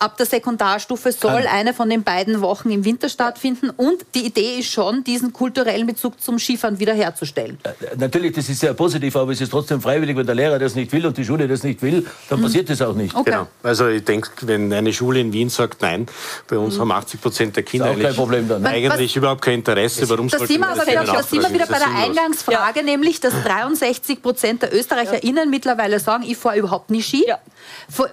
[0.00, 1.46] Ab der Sekundarstufe soll Kann.
[1.46, 3.68] eine von den beiden Wochen im Winter stattfinden.
[3.68, 7.58] Und die Idee ist schon, diesen kulturellen Bezug zum Skifahren wiederherzustellen.
[7.64, 10.16] Äh, natürlich, das ist sehr positiv, aber es ist trotzdem freiwillig.
[10.16, 12.44] Wenn der Lehrer das nicht will und die Schule das nicht will, dann mhm.
[12.44, 13.14] passiert das auch nicht.
[13.14, 13.30] Okay.
[13.30, 13.46] Genau.
[13.62, 16.06] Also ich denke, wenn eine Schule in Wien sagt nein,
[16.48, 16.80] bei uns mhm.
[16.80, 18.68] haben 80 Prozent der Kinder eigentlich, dann, ne?
[18.70, 20.08] eigentlich überhaupt kein Interesse.
[20.08, 22.84] Warum das sind wir aber wieder, das sind wir wieder bei der Eingangsfrage, ja.
[22.86, 25.50] nämlich, dass 63 Prozent der ÖsterreicherInnen ja.
[25.50, 27.26] mittlerweile sagen, ich fahre überhaupt nicht Ski.
[27.28, 27.38] Ja.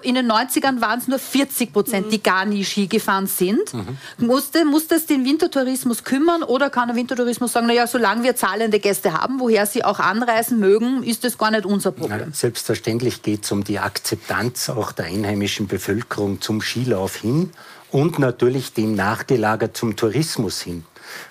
[0.02, 1.77] In den 90ern waren es nur 40 Prozent.
[1.78, 2.10] Prozent, mhm.
[2.10, 3.72] die gar nie Ski gefahren sind.
[3.72, 4.26] Mhm.
[4.26, 8.80] Muss, muss das den Wintertourismus kümmern oder kann der Wintertourismus sagen, naja, solange wir zahlende
[8.80, 12.18] Gäste haben, woher sie auch anreisen mögen, ist das gar nicht unser Problem?
[12.18, 17.50] Ja, selbstverständlich geht es um die Akzeptanz auch der einheimischen Bevölkerung zum Skilauf hin
[17.92, 20.84] und natürlich dem nachgelagert zum Tourismus hin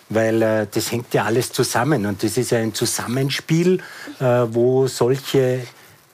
[0.10, 3.80] weil äh, das hängt ja alles zusammen und das ist ja ein Zusammenspiel,
[4.20, 5.62] äh, wo solche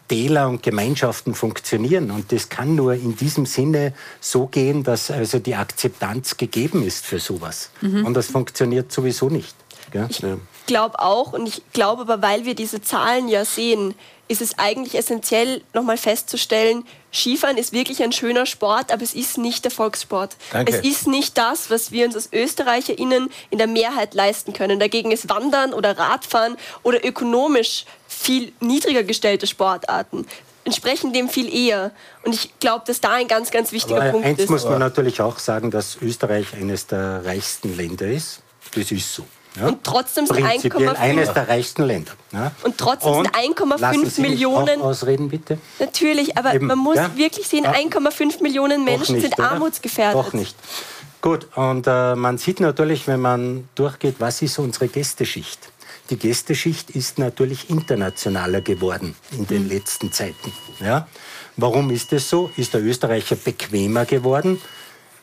[0.08, 2.12] Täler und Gemeinschaften funktionieren.
[2.12, 7.06] Und das kann nur in diesem Sinne so gehen, dass also die Akzeptanz gegeben ist
[7.06, 7.70] für sowas.
[7.82, 8.06] Mhm.
[8.06, 9.56] Und das funktioniert sowieso nicht.
[9.92, 10.08] Gell?
[10.10, 13.94] Ich glaube auch und ich glaube aber, weil wir diese Zahlen ja sehen,
[14.28, 19.38] ist es eigentlich essentiell, nochmal festzustellen, Skifahren ist wirklich ein schöner Sport, aber es ist
[19.38, 20.36] nicht der Volkssport.
[20.52, 20.74] Danke.
[20.74, 24.80] Es ist nicht das, was wir uns als ÖsterreicherInnen in der Mehrheit leisten können.
[24.80, 30.26] Dagegen ist Wandern oder Radfahren oder ökonomisch viel niedriger gestellte Sportarten
[30.66, 31.92] entsprechen dem viel eher.
[32.24, 34.44] Und ich glaube, dass da ein ganz, ganz wichtiger aber Punkt eins ist.
[34.44, 38.40] Eins muss man natürlich auch sagen, dass Österreich eines der reichsten Länder ist.
[38.74, 39.26] Das ist so.
[39.60, 39.68] Ja?
[39.68, 42.14] Und trotzdem sind 1,5 eines der reichsten Länder.
[42.32, 42.52] Ja?
[42.64, 44.82] Und trotzdem sind 1,5 Millionen.
[44.82, 45.60] ausreden bitte.
[45.80, 47.16] Natürlich, aber Eben, man muss ja?
[47.16, 49.52] wirklich sehen, 1,5 Millionen Menschen nicht, sind oder?
[49.52, 50.16] armutsgefährdet.
[50.16, 50.56] Doch nicht.
[51.22, 55.60] Gut, und äh, man sieht natürlich, wenn man durchgeht, was ist unsere Gästeschicht?
[56.10, 59.70] Die Gästeschicht ist natürlich internationaler geworden in den mhm.
[59.70, 60.52] letzten Zeiten.
[60.80, 61.08] Ja?
[61.56, 62.52] Warum ist es so?
[62.58, 64.60] Ist der Österreicher bequemer geworden?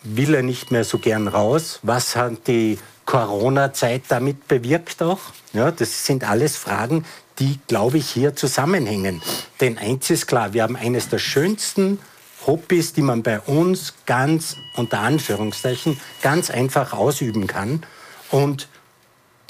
[0.03, 1.81] Will er nicht mehr so gern raus?
[1.83, 5.21] Was hat die Corona-Zeit damit bewirkt auch?
[5.53, 7.05] Ja, das sind alles Fragen,
[7.39, 9.21] die, glaube ich, hier zusammenhängen.
[9.61, 11.99] Denn eins ist klar, wir haben eines der schönsten
[12.47, 17.83] Hobbys, die man bei uns ganz unter Anführungszeichen ganz einfach ausüben kann.
[18.31, 18.69] Und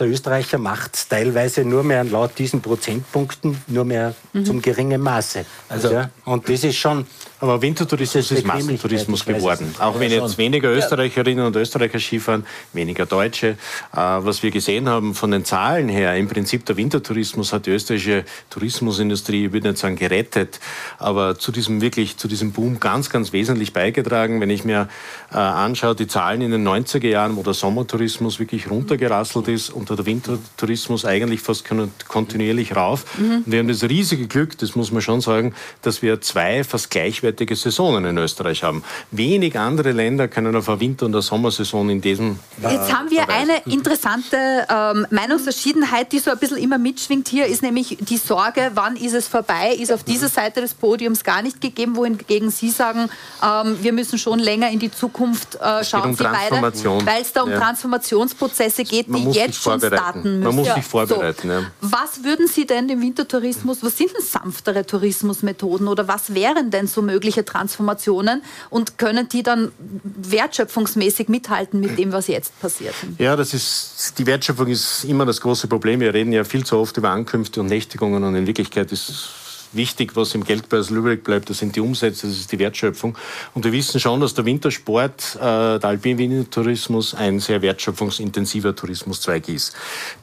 [0.00, 4.44] der Österreicher macht es teilweise nur mehr laut diesen Prozentpunkten nur mehr mhm.
[4.44, 5.44] zum geringen Maße.
[5.68, 7.06] Also, ja, und das ist schon.
[7.40, 9.74] Aber Wintertourismus ist Massentourismus geworden.
[9.78, 13.48] Auch wenn jetzt weniger Österreicherinnen und Österreicher Skifahren, weniger Deutsche.
[13.48, 13.56] Äh,
[13.96, 18.24] was wir gesehen haben von den Zahlen her, im Prinzip der Wintertourismus hat die österreichische
[18.50, 20.60] Tourismusindustrie, ich würde nicht sagen gerettet,
[20.98, 24.40] aber zu diesem wirklich, zu diesem Boom ganz, ganz wesentlich beigetragen.
[24.40, 24.88] Wenn ich mir
[25.32, 29.88] äh, anschaue, die Zahlen in den 90er Jahren, wo der Sommertourismus wirklich runtergerasselt ist und
[29.88, 31.64] der Wintertourismus eigentlich fast
[32.06, 33.06] kontinuierlich rauf.
[33.18, 33.44] Mhm.
[33.46, 37.29] Wir haben das riesige Glück, das muss man schon sagen, dass wir zwei fast gleichwertige
[37.54, 38.82] Saisonen in Österreich haben.
[39.10, 42.38] Wenig andere Länder können auf eine Winter- und eine Sommersaison in diesem.
[42.62, 43.50] Jetzt haben wir verweisen.
[43.50, 44.36] eine interessante
[44.68, 47.28] ähm, Meinungsverschiedenheit, die so ein bisschen immer mitschwingt.
[47.28, 51.24] Hier ist nämlich die Sorge, wann ist es vorbei, ist auf dieser Seite des Podiums
[51.24, 53.08] gar nicht gegeben, wohingegen Sie sagen,
[53.42, 57.50] ähm, wir müssen schon länger in die Zukunft äh, schauen, um weil es da um
[57.50, 57.58] ja.
[57.58, 60.40] Transformationsprozesse geht, die jetzt schon starten müssen.
[60.42, 61.48] Man muss sich vorbereiten.
[61.48, 61.54] So.
[61.54, 61.62] Ja.
[61.80, 66.86] Was würden Sie denn dem Wintertourismus, was sind denn sanftere Tourismusmethoden oder was wären denn
[66.86, 72.94] so mögliche Transformationen und können die dann wertschöpfungsmäßig mithalten mit dem, was jetzt passiert?
[73.18, 76.00] Ja, das ist, die Wertschöpfung ist immer das große Problem.
[76.00, 80.16] Wir reden ja viel zu oft über Ankünfte und Nächtigungen und in Wirklichkeit ist wichtig,
[80.16, 83.16] was im Geldbörsel übrig bleibt, das sind die Umsätze, das ist die Wertschöpfung.
[83.54, 85.38] Und wir wissen schon, dass der Wintersport, äh,
[85.78, 89.74] der Alpin-Tourismus ein sehr wertschöpfungsintensiver Tourismuszweig ist.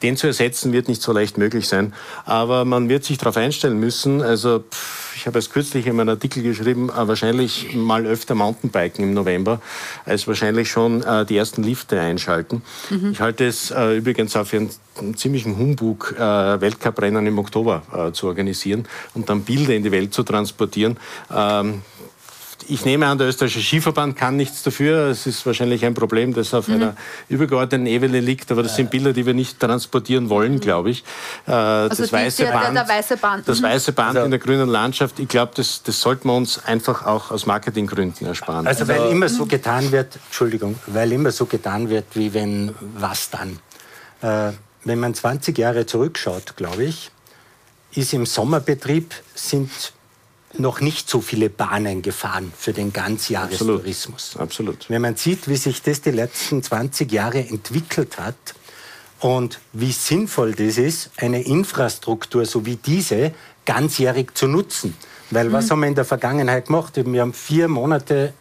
[0.02, 1.94] Den zu ersetzen wird nicht so leicht möglich sein,
[2.24, 4.22] aber man wird sich darauf einstellen müssen.
[4.22, 9.04] Also pff, ich habe es kürzlich in meinem Artikel geschrieben, äh, wahrscheinlich mal öfter Mountainbiken
[9.04, 9.60] im November,
[10.04, 12.62] als wahrscheinlich schon äh, die ersten Lifte einschalten.
[12.90, 13.12] Mhm.
[13.12, 14.70] Ich halte es äh, übrigens auch für einen
[15.16, 20.12] ziemlichen Humbug, äh, Weltcuprennen im Oktober äh, zu organisieren und dann Bilder in die Welt
[20.14, 20.96] zu transportieren.
[21.34, 21.82] Ähm,
[22.66, 25.08] ich nehme an, der österreichische Skiverband kann nichts dafür.
[25.08, 26.74] Es ist wahrscheinlich ein Problem, das auf mhm.
[26.74, 26.96] einer
[27.28, 28.50] übergeordneten Ebene liegt.
[28.52, 31.04] Aber das sind Bilder, die wir nicht transportieren wollen, glaube ich.
[31.46, 33.64] Äh, also das, weiße der, Band, der, weiße Band, das mhm.
[33.64, 37.06] weiße Band also, in der grünen Landschaft, ich glaube, das, das sollten wir uns einfach
[37.06, 38.66] auch aus Marketinggründen ersparen.
[38.66, 42.74] Also, weil also, immer so getan wird, Entschuldigung, weil immer so getan wird, wie wenn
[42.94, 43.58] was dann.
[44.20, 44.52] Äh,
[44.88, 47.10] wenn man 20 Jahre zurückschaut, glaube ich,
[47.94, 49.70] ist im Sommerbetrieb sind
[50.56, 54.36] noch nicht so viele Bahnen gefahren für den Ganzjahrestourismus.
[54.36, 54.74] Absolut.
[54.76, 54.90] Absolut.
[54.90, 58.54] Wenn man sieht, wie sich das die letzten 20 Jahre entwickelt hat
[59.20, 63.32] und wie sinnvoll das ist, eine Infrastruktur so wie diese
[63.66, 64.96] ganzjährig zu nutzen.
[65.30, 65.52] Weil mhm.
[65.52, 66.94] was haben wir in der Vergangenheit gemacht?
[66.96, 68.32] Wir haben vier Monate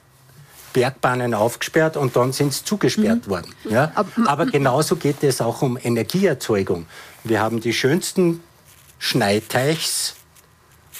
[0.77, 3.31] Bergbahnen aufgesperrt und dann sind sie zugesperrt mhm.
[3.31, 3.55] worden.
[3.67, 3.91] Ja?
[4.27, 6.85] Aber genauso geht es auch um Energieerzeugung.
[7.23, 8.43] Wir haben die schönsten
[8.99, 10.13] Schneiteichs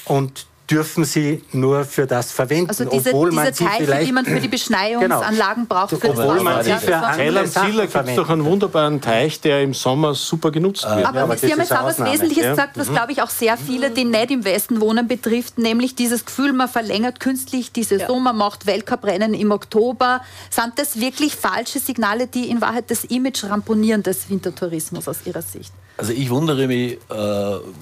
[0.05, 2.70] und dürfen sie nur für das verwenden.
[2.70, 5.65] Also diese, obwohl diese man sie vielleicht, die man für die Beschneiungsanlagen Genau.
[5.68, 5.89] braucht.
[5.91, 9.39] Für Obwohl das man sie Ja, für andere Sachen gibt es doch einen wunderbaren Teich,
[9.39, 11.05] der im Sommer super genutzt wird.
[11.05, 11.99] Aber, aber Sie haben jetzt auch was.
[12.03, 12.49] Wesentliches Ja.
[12.51, 16.26] gesagt, was, glaube ich, auch sehr viele, die nicht im Westen wohnen, betrifft, nämlich dieses
[16.26, 20.22] Gefühl, man verlängert künstlich die Saison, man macht Weltcuprennen im Oktober.
[20.49, 25.41] Sind das wirklich falsche Signale, die in Wahrheit das Image ramponieren des Wintertourismus aus Ihrer
[25.41, 25.72] Sicht?
[25.97, 26.97] Also ich wundere mich, äh,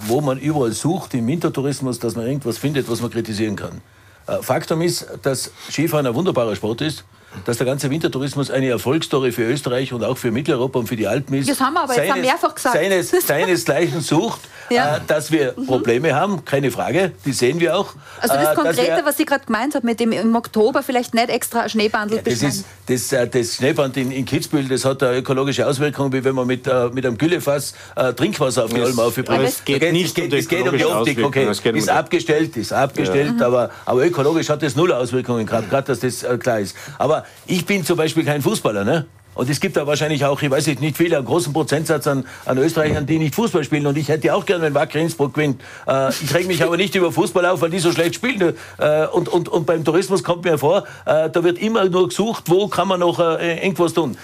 [0.08, 3.82] wo man überall sucht im Wintertourismus, dass man irgendwas findet, was man kritisieren kann.
[4.28, 7.04] Äh, Faktum ist, dass Skifahren ein wunderbarer Sport ist,
[7.46, 11.08] dass der ganze Wintertourismus eine Erfolgsstory für Österreich und auch für Mitteleuropa und für die
[11.08, 11.50] Alpen ist.
[11.50, 12.76] Das haben wir aber jetzt auch mehrfach gesagt.
[12.76, 14.98] Seines, seinesgleichen sucht, Ja.
[14.98, 17.94] äh, dass wir Probleme haben, keine Frage, die sehen wir auch.
[18.20, 20.82] Also Äh, das dass Konkrete, wir- was Sie gerade gemeint haben, mit dem im Oktober
[20.82, 22.64] vielleicht nicht extra Schneebandel das, beschneiden.
[22.88, 26.34] ist, das, äh, das Schneeband in, in Kitzbühel, das hat eine ökologische Auswirkung, wie wenn
[26.34, 29.30] man mit, äh, mit einem Güllefass äh, Trinkwasser auf die Alm aufbringt.
[29.44, 31.48] es geht nicht es geht, um die es geht um die Optik, okay.
[31.48, 34.92] Auswirkung, es geht um ist die- abgestellt, ist abgestellt, aber, aber ökologisch hat das null
[34.92, 36.76] Auswirkungen gehabt, gerade dass das äh, klar ist.
[36.98, 39.06] Aber ich bin zum Beispiel kein Fußballer, ne?
[39.36, 42.58] Und es gibt da wahrscheinlich auch, ich weiß nicht, viele, einen großen Prozentsatz an, an
[42.58, 43.86] Österreichern, die nicht Fußball spielen.
[43.86, 45.62] Und ich hätte auch gern, wenn Wacker Innsbruck gewinnt.
[45.86, 48.56] Äh, ich reg mich aber nicht über Fußball auf, weil die so schlecht spielen.
[48.78, 52.46] Äh, und, und, und beim Tourismus kommt mir vor, äh, da wird immer nur gesucht,
[52.48, 54.18] wo kann man noch äh, irgendwas tun.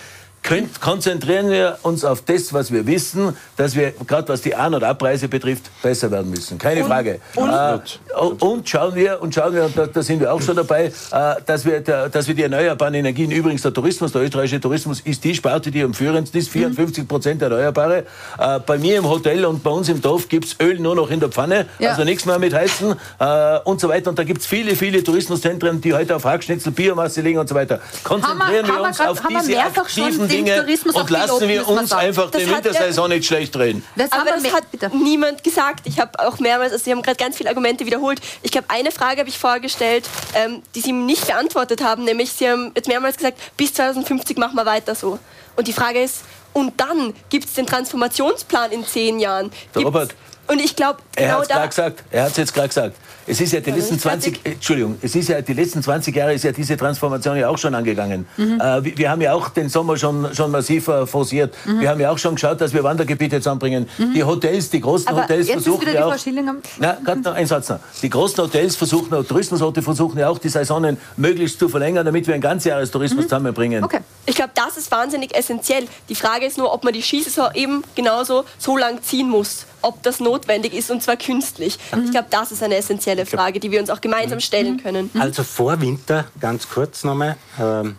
[0.81, 4.83] Konzentrieren wir uns auf das, was wir wissen, dass wir, gerade was die An- und
[4.83, 6.57] Abreise betrifft, besser werden müssen.
[6.57, 7.19] Keine Frage.
[7.35, 7.79] Und, äh,
[8.19, 11.35] und schauen wir, und schauen wir, und da, da sind wir auch schon dabei, äh,
[11.45, 15.23] dass, wir, da, dass wir die erneuerbaren Energien, übrigens der Tourismus, der österreichische Tourismus ist
[15.23, 18.05] die Sparte, die am führendsten ist, 54 Prozent Erneuerbare.
[18.39, 21.19] Äh, bei mir im Hotel und bei uns im Dorf gibt's Öl nur noch in
[21.19, 21.91] der Pfanne, Ja.
[21.91, 24.09] also nichts mehr mit Heizen äh, und so weiter.
[24.09, 27.79] Und da gibt's viele, viele Tourismuszentren, die heute auf Hackschnitzel, Biomasse liegen und so weiter.
[28.03, 31.89] Konzentrieren Haben wir- haben wir uns grad- auf diese aktiven Dinge und lassen wir uns
[31.89, 32.07] sagen.
[32.07, 33.83] einfach Das die hat ja- Wintersaison nicht schlecht drehen.
[33.95, 34.89] Das Aber das hat bitte.
[34.95, 35.81] niemand gesagt.
[35.85, 38.19] Ich habe auch mehrmals, also Sie haben gerade ganz viele Argumente wiederholt.
[38.41, 42.49] Ich glaube, eine Frage habe ich vorgestellt, ähm, die Sie nicht beantwortet haben, nämlich Sie
[42.49, 45.19] haben jetzt mehrmals gesagt, bis 2050 machen wir weiter so.
[45.55, 46.21] Und die Frage ist,
[46.53, 49.51] und dann gibt es den Transformationsplan in zehn Jahren.
[49.75, 50.15] Robert,
[50.47, 52.03] Und ich glaube, Er genau hat es gerade gesagt.
[52.11, 52.95] Er hat es jetzt gerade gesagt.
[53.27, 54.33] Es ist ja die letzten nicht fertig.
[54.33, 57.49] 20, äh, Entschuldigung, es ist ja die letzten 20 Jahre ist ja diese Transformation ja
[57.49, 58.25] auch schon angegangen.
[58.37, 58.59] Mhm.
[58.59, 61.53] Äh, wir, wir haben ja auch den Sommer schon, schon massiv äh, forciert.
[61.65, 61.79] Mhm.
[61.81, 63.87] Wir haben ja auch schon geschaut, dass wir Wandergebiete zusammenbringen.
[64.13, 66.17] Die Hotels, die großen Aber Hotels jetzt ist versuchen wieder die ja Frau auch.
[66.19, 66.55] Schillinger.
[66.79, 67.79] Na, gerade noch ein Satz noch.
[68.01, 72.27] Die großen Hotels versuchen, auch Tourismusorte versuchen ja auch die Saisonen möglichst zu verlängern, damit
[72.27, 73.79] wir einen Ganzjahrestourismus zusammenbringen.
[73.79, 73.85] Mhm.
[73.85, 73.99] Okay.
[74.25, 75.85] Ich glaube, das ist wahnsinnig essentiell.
[76.09, 79.65] Die Frage ist nur, ob man die Skisaison eben genauso so lang ziehen muss.
[79.81, 81.77] Ob das notwendig ist und zwar künstlich.
[81.95, 82.05] Mhm.
[82.05, 85.09] Ich glaube, das ist eine essentielle Frage, die wir uns auch gemeinsam stellen können.
[85.19, 87.95] Also vor Winter, ganz kurz nochmal, ähm,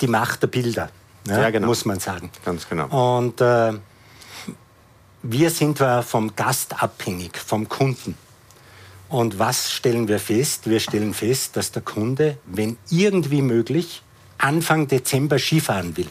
[0.00, 0.90] die Macht der Bilder,
[1.28, 1.66] ja, Ja, genau.
[1.66, 2.30] muss man sagen.
[2.44, 3.18] Ganz genau.
[3.18, 3.72] Und äh,
[5.22, 8.16] wir sind zwar vom Gast abhängig, vom Kunden.
[9.08, 10.68] Und was stellen wir fest?
[10.68, 14.02] Wir stellen fest, dass der Kunde, wenn irgendwie möglich,
[14.38, 16.08] Anfang Dezember Skifahren will.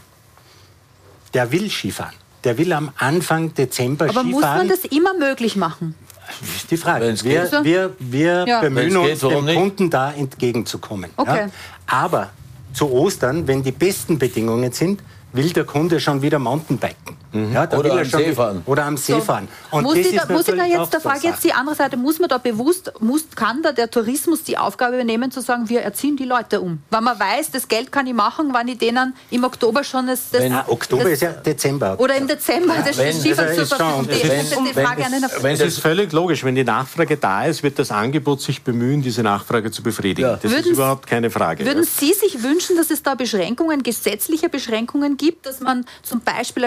[1.34, 2.16] Der will Skifahren.
[2.44, 4.58] Der will am Anfang Dezember Aber muss Skifahren.
[4.58, 5.96] man das immer möglich machen?
[6.42, 7.06] Das ist die Frage.
[7.24, 7.64] Wir, geht.
[7.64, 8.62] wir, wir Ja.
[8.62, 9.58] bemühen geht, uns, warum dem nicht?
[9.58, 11.10] Kunden da entgegenzukommen.
[11.18, 11.48] Okay.
[11.48, 11.50] Ja?
[11.88, 12.30] Aber
[12.74, 17.18] zu Ostern, wenn die besten Bedingungen sind, will der Kunde schon wieder Mountainbiken.
[17.34, 18.62] Ja, da Oder er am schon See wieder- fahren.
[18.66, 19.20] Oder am See So.
[19.22, 19.48] fahren.
[19.72, 21.76] Und muss, das ich da, ist muss ich da jetzt, da frage jetzt die andere
[21.76, 25.68] Seite, muss man da bewusst, muss, kann da der Tourismus die Aufgabe übernehmen, zu sagen,
[25.70, 26.80] wir erziehen die Leute um?
[26.90, 30.30] Weil man weiß, das Geld kann ich machen, wenn ich denen im Oktober schon das,
[30.32, 32.00] das, Wenn- Ah, Oktober das, ist ja Dezember.
[32.00, 36.12] oder im Dezember das wenn- Skifahren das wenn das- an den wenn Es ist völlig
[36.12, 40.30] logisch, wenn die Nachfrage da ist, wird das Angebot sich bemühen, diese Nachfrage zu befriedigen.
[40.30, 40.36] Ja.
[40.42, 41.66] Das Würden ist überhaupt keine Frage.
[41.66, 46.64] Würden Sie sich wünschen, dass es da Beschränkungen, gesetzliche Beschränkungen gibt, dass man zum Beispiel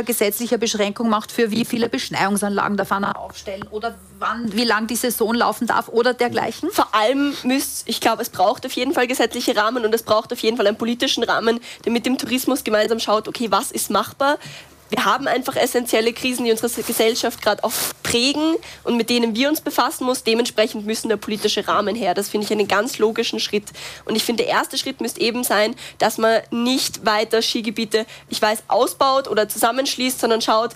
[0.57, 4.97] eine Beschränkung macht, für wie viele Beschneiungsanlagen darf einer aufstellen oder wann, wie lang die
[4.97, 6.71] Saison laufen darf oder dergleichen?
[6.71, 10.33] Vor allem müsst, ich glaube, es braucht auf jeden Fall gesetzliche Rahmen und es braucht
[10.33, 13.91] auf jeden Fall einen politischen Rahmen, der mit dem Tourismus gemeinsam schaut, okay, was ist
[13.91, 14.39] machbar?
[14.91, 17.73] Wir haben einfach essentielle Krisen, die unsere Gesellschaft gerade auch
[18.03, 20.25] prägen und mit denen wir uns befassen müssen.
[20.27, 22.15] Dementsprechend müssen der politische Rahmen her.
[22.15, 23.65] Das finde ich einen ganz logischen Schritt.
[24.05, 28.41] Und ich finde, der erste Schritt müsste eben sein, dass man nicht weiter Skigebiete, ich
[28.41, 30.75] weiß, ausbaut oder zusammenschließt, sondern schaut,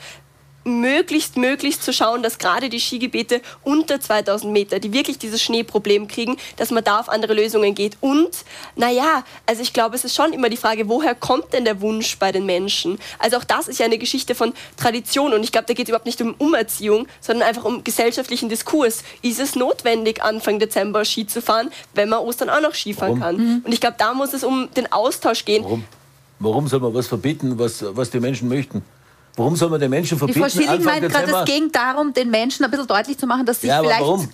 [0.71, 6.09] möglichst, möglichst zu schauen, dass gerade die Skigebiete unter 2000 Meter, die wirklich dieses Schneeproblem
[6.09, 7.97] kriegen, dass man da auf andere Lösungen geht.
[8.01, 8.31] Und,
[8.77, 12.19] naja, also ich glaube, es ist schon immer die Frage, woher kommt denn der Wunsch
[12.19, 12.99] bei den Menschen?
[13.19, 15.91] Also auch das ist ja eine Geschichte von Tradition und ich glaube, da geht es
[15.91, 19.03] überhaupt nicht um Umerziehung, sondern einfach um gesellschaftlichen Diskurs.
[19.23, 23.37] Ist es notwendig, Anfang Dezember Ski zu fahren, wenn man Ostern auch noch Skifahren Warum?
[23.37, 23.63] kann?
[23.65, 25.65] Und ich glaube, da muss es um den Austausch gehen.
[25.65, 25.85] Warum?
[26.41, 28.83] Warum soll man was verbieten, was, was die Menschen möchten?
[29.41, 30.39] Warum soll man den Menschen verbieten?
[30.39, 33.47] Die Frau Schilling meint gerade, es ging darum, den Menschen ein bisschen deutlich zu machen,
[33.47, 34.29] dass sich Ja, vielleicht warum?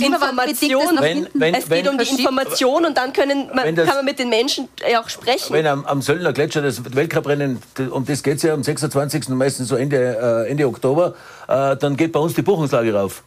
[0.00, 0.96] Information.
[0.98, 4.18] Wenn- wenn- es geht um die Information und dann können man, das- kann man mit
[4.18, 5.52] den Menschen äh, auch sprechen.
[5.52, 7.58] Wenn am, am Söllner Gletscher das Weltcuprennen,
[7.90, 9.28] um das geht es ja am 26.
[9.30, 11.14] meistens so Ende, äh, Ende Oktober,
[11.48, 13.22] äh, dann geht bei uns die Buchungslage rauf.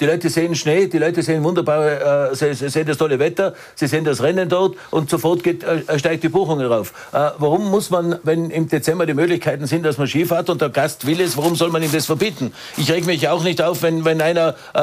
[0.00, 3.54] Die Leute sehen Schnee, die Leute sehen wunderbare, äh, sie, sie sehen das tolle Wetter,
[3.74, 6.92] sie sehen das Rennen dort und sofort geht, äh, steigt die Buchung rauf.
[7.12, 10.60] Äh, warum muss man, wenn im Dezember die Möglichkeiten sind, dass man Ski fährt und
[10.60, 12.52] der Gast will es, warum soll man ihm das verbieten?
[12.76, 14.78] Ich reg mich auch nicht auf, wenn, wenn einer, äh,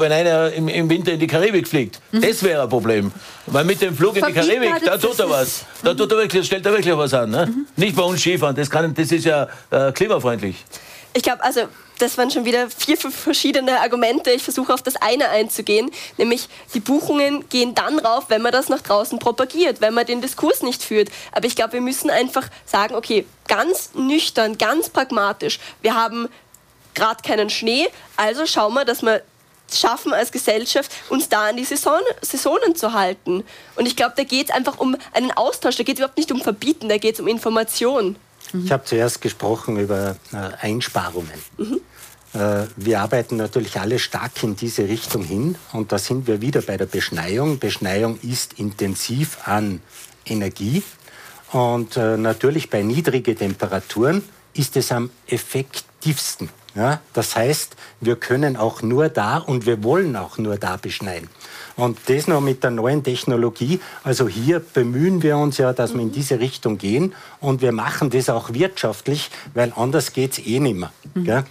[0.00, 2.00] wenn einer im, im Winter in die Karibik fliegt.
[2.10, 3.12] Das wäre ein Problem.
[3.46, 5.64] Weil mit dem Flug in die Karibik, da tut er was.
[5.82, 7.30] Da tut er wirklich, stellt er wirklich was an.
[7.30, 7.48] Ne?
[7.76, 10.64] Nicht bei uns Skifahren, das, kann, das ist ja äh, klimafreundlich.
[11.14, 14.30] Ich glaube, also das waren schon wieder vier, fünf verschiedene Argumente.
[14.30, 18.68] Ich versuche auf das eine einzugehen, nämlich die Buchungen gehen dann rauf, wenn man das
[18.68, 21.10] nach draußen propagiert, wenn man den Diskurs nicht führt.
[21.32, 25.60] Aber ich glaube, wir müssen einfach sagen, okay, ganz nüchtern, ganz pragmatisch.
[25.82, 26.28] Wir haben
[26.94, 29.22] gerade keinen Schnee, also schauen wir, dass wir
[29.72, 33.44] schaffen als Gesellschaft, uns da an die Saison, Saisonen zu halten.
[33.76, 36.32] Und ich glaube, da geht es einfach um einen Austausch, da geht es überhaupt nicht
[36.32, 38.16] um Verbieten, da geht es um Information.
[38.52, 41.30] Ich habe zuerst gesprochen über äh, Einsparungen.
[42.34, 46.62] Äh, wir arbeiten natürlich alle stark in diese Richtung hin und da sind wir wieder
[46.62, 47.58] bei der Beschneiung.
[47.58, 49.80] Beschneiung ist intensiv an
[50.26, 50.82] Energie
[51.52, 54.22] und äh, natürlich bei niedrigen Temperaturen
[54.54, 56.48] ist es am effektivsten.
[56.74, 57.00] Ja?
[57.12, 61.28] Das heißt, wir können auch nur da und wir wollen auch nur da beschneien.
[61.76, 63.80] Und das noch mit der neuen Technologie.
[64.04, 67.14] Also hier bemühen wir uns ja, dass wir in diese Richtung gehen.
[67.42, 70.92] Und wir machen das auch wirtschaftlich, weil anders geht es eh nicht mehr.
[71.16, 71.44] Gell?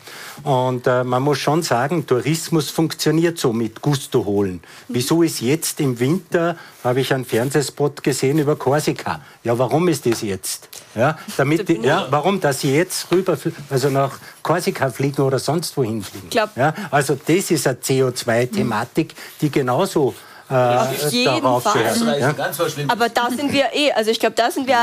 [0.44, 4.62] Und äh, man muss schon sagen, Tourismus funktioniert so mit Gusto holen.
[4.88, 9.20] Wieso ist jetzt im Winter, habe ich einen Fernsehspot gesehen über Korsika.
[9.44, 10.70] Ja, warum ist das jetzt?
[10.96, 13.38] Ja, damit die, ja, warum, dass sie jetzt rüber,
[13.70, 16.30] also nach Korsika fliegen oder sonst wohin fliegen?
[16.32, 20.16] Ja, also das ist eine CO2-Thematik, die genauso
[20.52, 21.92] Auf jeden darauf Fall.
[21.92, 22.86] Österreich Ja?
[22.88, 24.76] Aber da sind wir eh, also ich glaube, da sind wir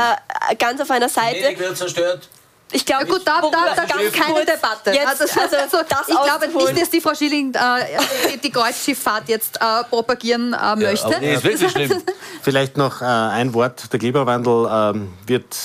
[0.49, 1.37] äh, ganz auf einer Seite.
[1.37, 2.29] Venedig wird zerstört.
[2.71, 4.91] Ich glaube, Gut, da, da, da gibt es keine Debatte.
[4.91, 9.27] Jetzt, also, also, also, das ich glaube nicht, dass die Frau Schilling äh, die Kreuzschifffahrt
[9.27, 11.07] jetzt äh, propagieren äh, möchte.
[11.07, 12.03] aber die ist wirklich schlimm.
[12.43, 13.91] Vielleicht noch äh, ein Wort.
[13.91, 15.55] Der Klimawandel ähm, wird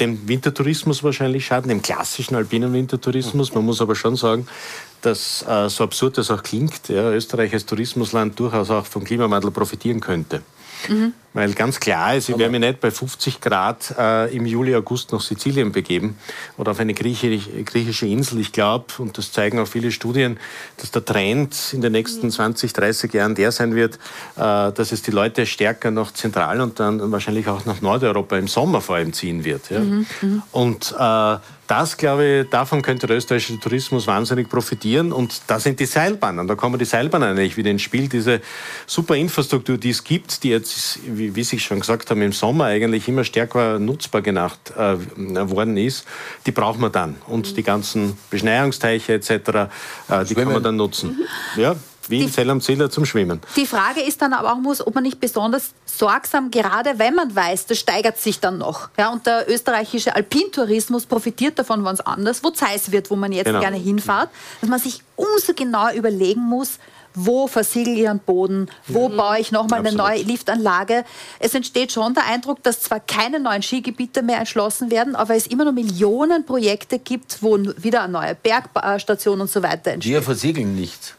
[0.00, 3.54] dem Wintertourismus wahrscheinlich schaden, dem klassischen alpinen Wintertourismus.
[3.54, 4.46] Man muss aber schon sagen,
[5.02, 9.50] dass äh, so absurd das auch klingt, ja, Österreich als Tourismusland durchaus auch vom Klimawandel
[9.50, 10.42] profitieren könnte.
[11.36, 15.12] Weil ganz klar ist, ich werde mich nicht bei 50 Grad äh, im Juli, August
[15.12, 16.16] nach Sizilien begeben
[16.56, 18.40] oder auf eine griechisch, griechische Insel.
[18.40, 20.38] Ich glaube, und das zeigen auch viele Studien,
[20.78, 23.96] dass der Trend in den nächsten 20, 30 Jahren der sein wird,
[24.36, 28.48] äh, dass es die Leute stärker nach Zentral- und dann wahrscheinlich auch nach Nordeuropa im
[28.48, 29.68] Sommer vor allem ziehen wird.
[29.68, 29.82] Ja?
[30.52, 35.12] Und äh, das, glaube ich, davon könnte der österreichische Tourismus wahnsinnig profitieren.
[35.12, 36.46] Und da sind die Seilbahnen.
[36.46, 38.08] Da kommen die Seilbahnen eigentlich wieder ins Spiel.
[38.08, 38.40] Diese
[38.86, 42.64] super Infrastruktur, die es gibt, die jetzt, wie, wie Sie schon gesagt haben, im Sommer
[42.66, 46.06] eigentlich immer stärker nutzbar gemacht äh, worden ist,
[46.46, 47.16] die brauchen wir dann.
[47.26, 51.18] Und die ganzen Beschneiungsteiche etc., äh, die kann man dann nutzen.
[51.56, 51.76] Ja,
[52.08, 53.40] wie in Zell am Ziller zum Schwimmen.
[53.56, 57.34] Die Frage ist dann aber auch, muss, ob man nicht besonders sorgsam, gerade wenn man
[57.34, 58.88] weiß, das steigert sich dann noch.
[58.96, 63.32] Ja, und der österreichische Alpintourismus profitiert davon, wenn es anders, wo Zeiss wird, wo man
[63.32, 63.60] jetzt Genau.
[63.60, 66.78] gerne hinfahrt, dass man sich umso genauer überlegen muss,
[67.16, 71.04] wo versiegel ich einen Boden, wo baue ich nochmal eine neue Liftanlage.
[71.40, 75.46] Es entsteht schon der Eindruck, dass zwar keine neuen Skigebiete mehr erschlossen werden, aber es
[75.46, 80.12] immer noch Millionen Projekte gibt, wo wieder eine neue Bergstation und so weiter entsteht.
[80.12, 81.14] Wir versiegeln nichts.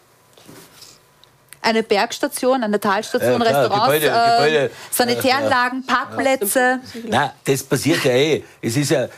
[1.68, 6.80] Eine Bergstation, eine Talstation, Ja, klar, Restaurants, Gebäude- äh, Gebäude, Sanitäranlagen, Parkplätze.
[7.10, 8.44] Nein, das passiert ja eh.
[8.62, 9.10] Es ist ja, äh,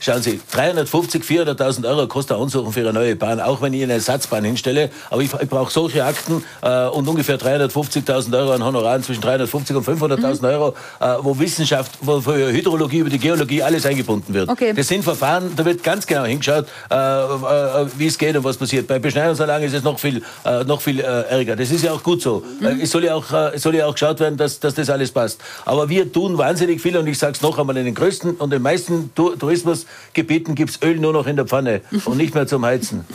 [0.00, 3.84] schauen Sie, 350, 400.000 Euro kostet eine Ansuchung für eine neue Bahn, auch wenn ich
[3.84, 4.90] eine Ersatzbahn hinstelle.
[5.10, 9.76] Aber ich, ich brauche solche Akten äh, und ungefähr 350.000 Euro an Honoraren, zwischen 350
[9.76, 10.44] und 500.000 Mhm.
[10.48, 14.48] Euro, äh, wo Wissenschaft, wo für Hydrologie, über die Geologie alles eingebunden wird.
[14.48, 14.72] Okay.
[14.74, 18.56] Das sind Verfahren, da wird ganz genau hingeschaut, äh, äh, wie es geht und was
[18.56, 18.88] passiert.
[18.88, 21.54] Bei Beschneidungsanlagen ist es noch viel, äh, noch viel äh, ärger.
[21.54, 22.42] Das ist ja auch gut so.
[22.60, 22.80] Mhm.
[22.80, 25.10] Es, soll ja auch, äh, es soll ja auch geschaut werden, dass, dass das alles
[25.12, 25.40] passt.
[25.64, 28.50] Aber wir tun wahnsinnig viel und ich sage es noch einmal, in den größten und
[28.50, 32.46] den meisten Tu- Tourismusgebieten gibt es Öl nur noch in der Pfanne und nicht mehr
[32.46, 33.04] zum Heizen.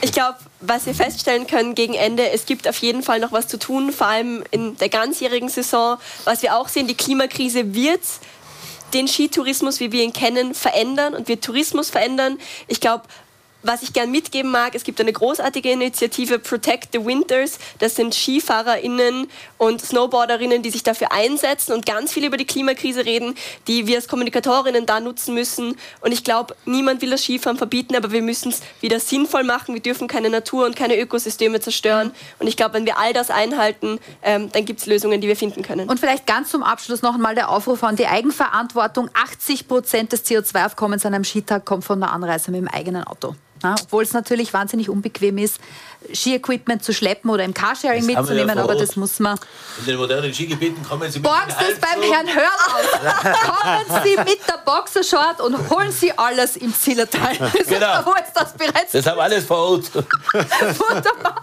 [0.00, 3.48] Ich glaube, was wir feststellen können gegen Ende, es gibt auf jeden Fall noch was
[3.48, 5.96] zu tun, vor allem in der ganzjährigen Saison.
[6.24, 8.00] Was wir auch sehen, die Klimakrise wird
[8.94, 12.38] den Skitourismus, wie wir ihn kennen, verändern und wird Tourismus verändern.
[12.68, 13.04] Ich glaube,
[13.62, 17.58] was ich gern mitgeben mag, es gibt eine großartige Initiative Protect the Winters.
[17.78, 23.04] Das sind SkifahrerInnen und Snowboarderinnen, die sich dafür einsetzen und ganz viel über die Klimakrise
[23.04, 23.34] reden,
[23.68, 25.76] die wir als Kommunikatorinnen da nutzen müssen.
[26.00, 29.74] Und ich glaube, niemand will das Skifahren verbieten, aber wir müssen es wieder sinnvoll machen.
[29.74, 32.12] Wir dürfen keine Natur und keine Ökosysteme zerstören.
[32.38, 35.36] Und ich glaube, wenn wir all das einhalten, ähm, dann gibt es Lösungen, die wir
[35.36, 35.88] finden können.
[35.88, 39.10] Und vielleicht ganz zum Abschluss noch einmal der Aufruf an die Eigenverantwortung.
[39.14, 43.34] 80 Prozent des CO2-Aufkommens an einem Skitag kommt von der Anreise mit dem eigenen Auto.
[43.62, 45.60] Obwohl es natürlich wahnsinnig unbequem ist,
[46.12, 49.38] Ski-Equipment zu schleppen oder im Carsharing Das mitzunehmen, aber das muss man.
[49.80, 53.88] In den modernen Skigebieten kommen Sie mit Sie es beim Herrn Hörl aus.
[53.88, 57.36] Kommen Sie mit der Boxershort und holen Sie alles im Zillertal.
[57.68, 58.04] Genau.
[58.04, 58.92] Wo ist das bereits?
[58.92, 59.94] Das haben wir alles vor Ort.
[60.34, 61.42] Wunderbar.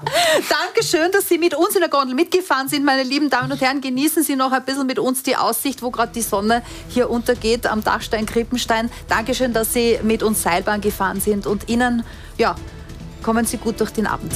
[0.49, 3.81] Dankeschön, dass Sie mit uns in der Gondel mitgefahren sind, meine lieben Damen und Herren.
[3.81, 7.65] Genießen Sie noch ein bisschen mit uns die Aussicht, wo gerade die Sonne hier untergeht
[7.67, 8.89] am Dachstein Krippenstein.
[9.07, 12.03] Dankeschön, dass Sie mit uns Seilbahn gefahren sind und Ihnen,
[12.37, 12.55] ja,
[13.23, 14.31] kommen Sie gut durch den Abend.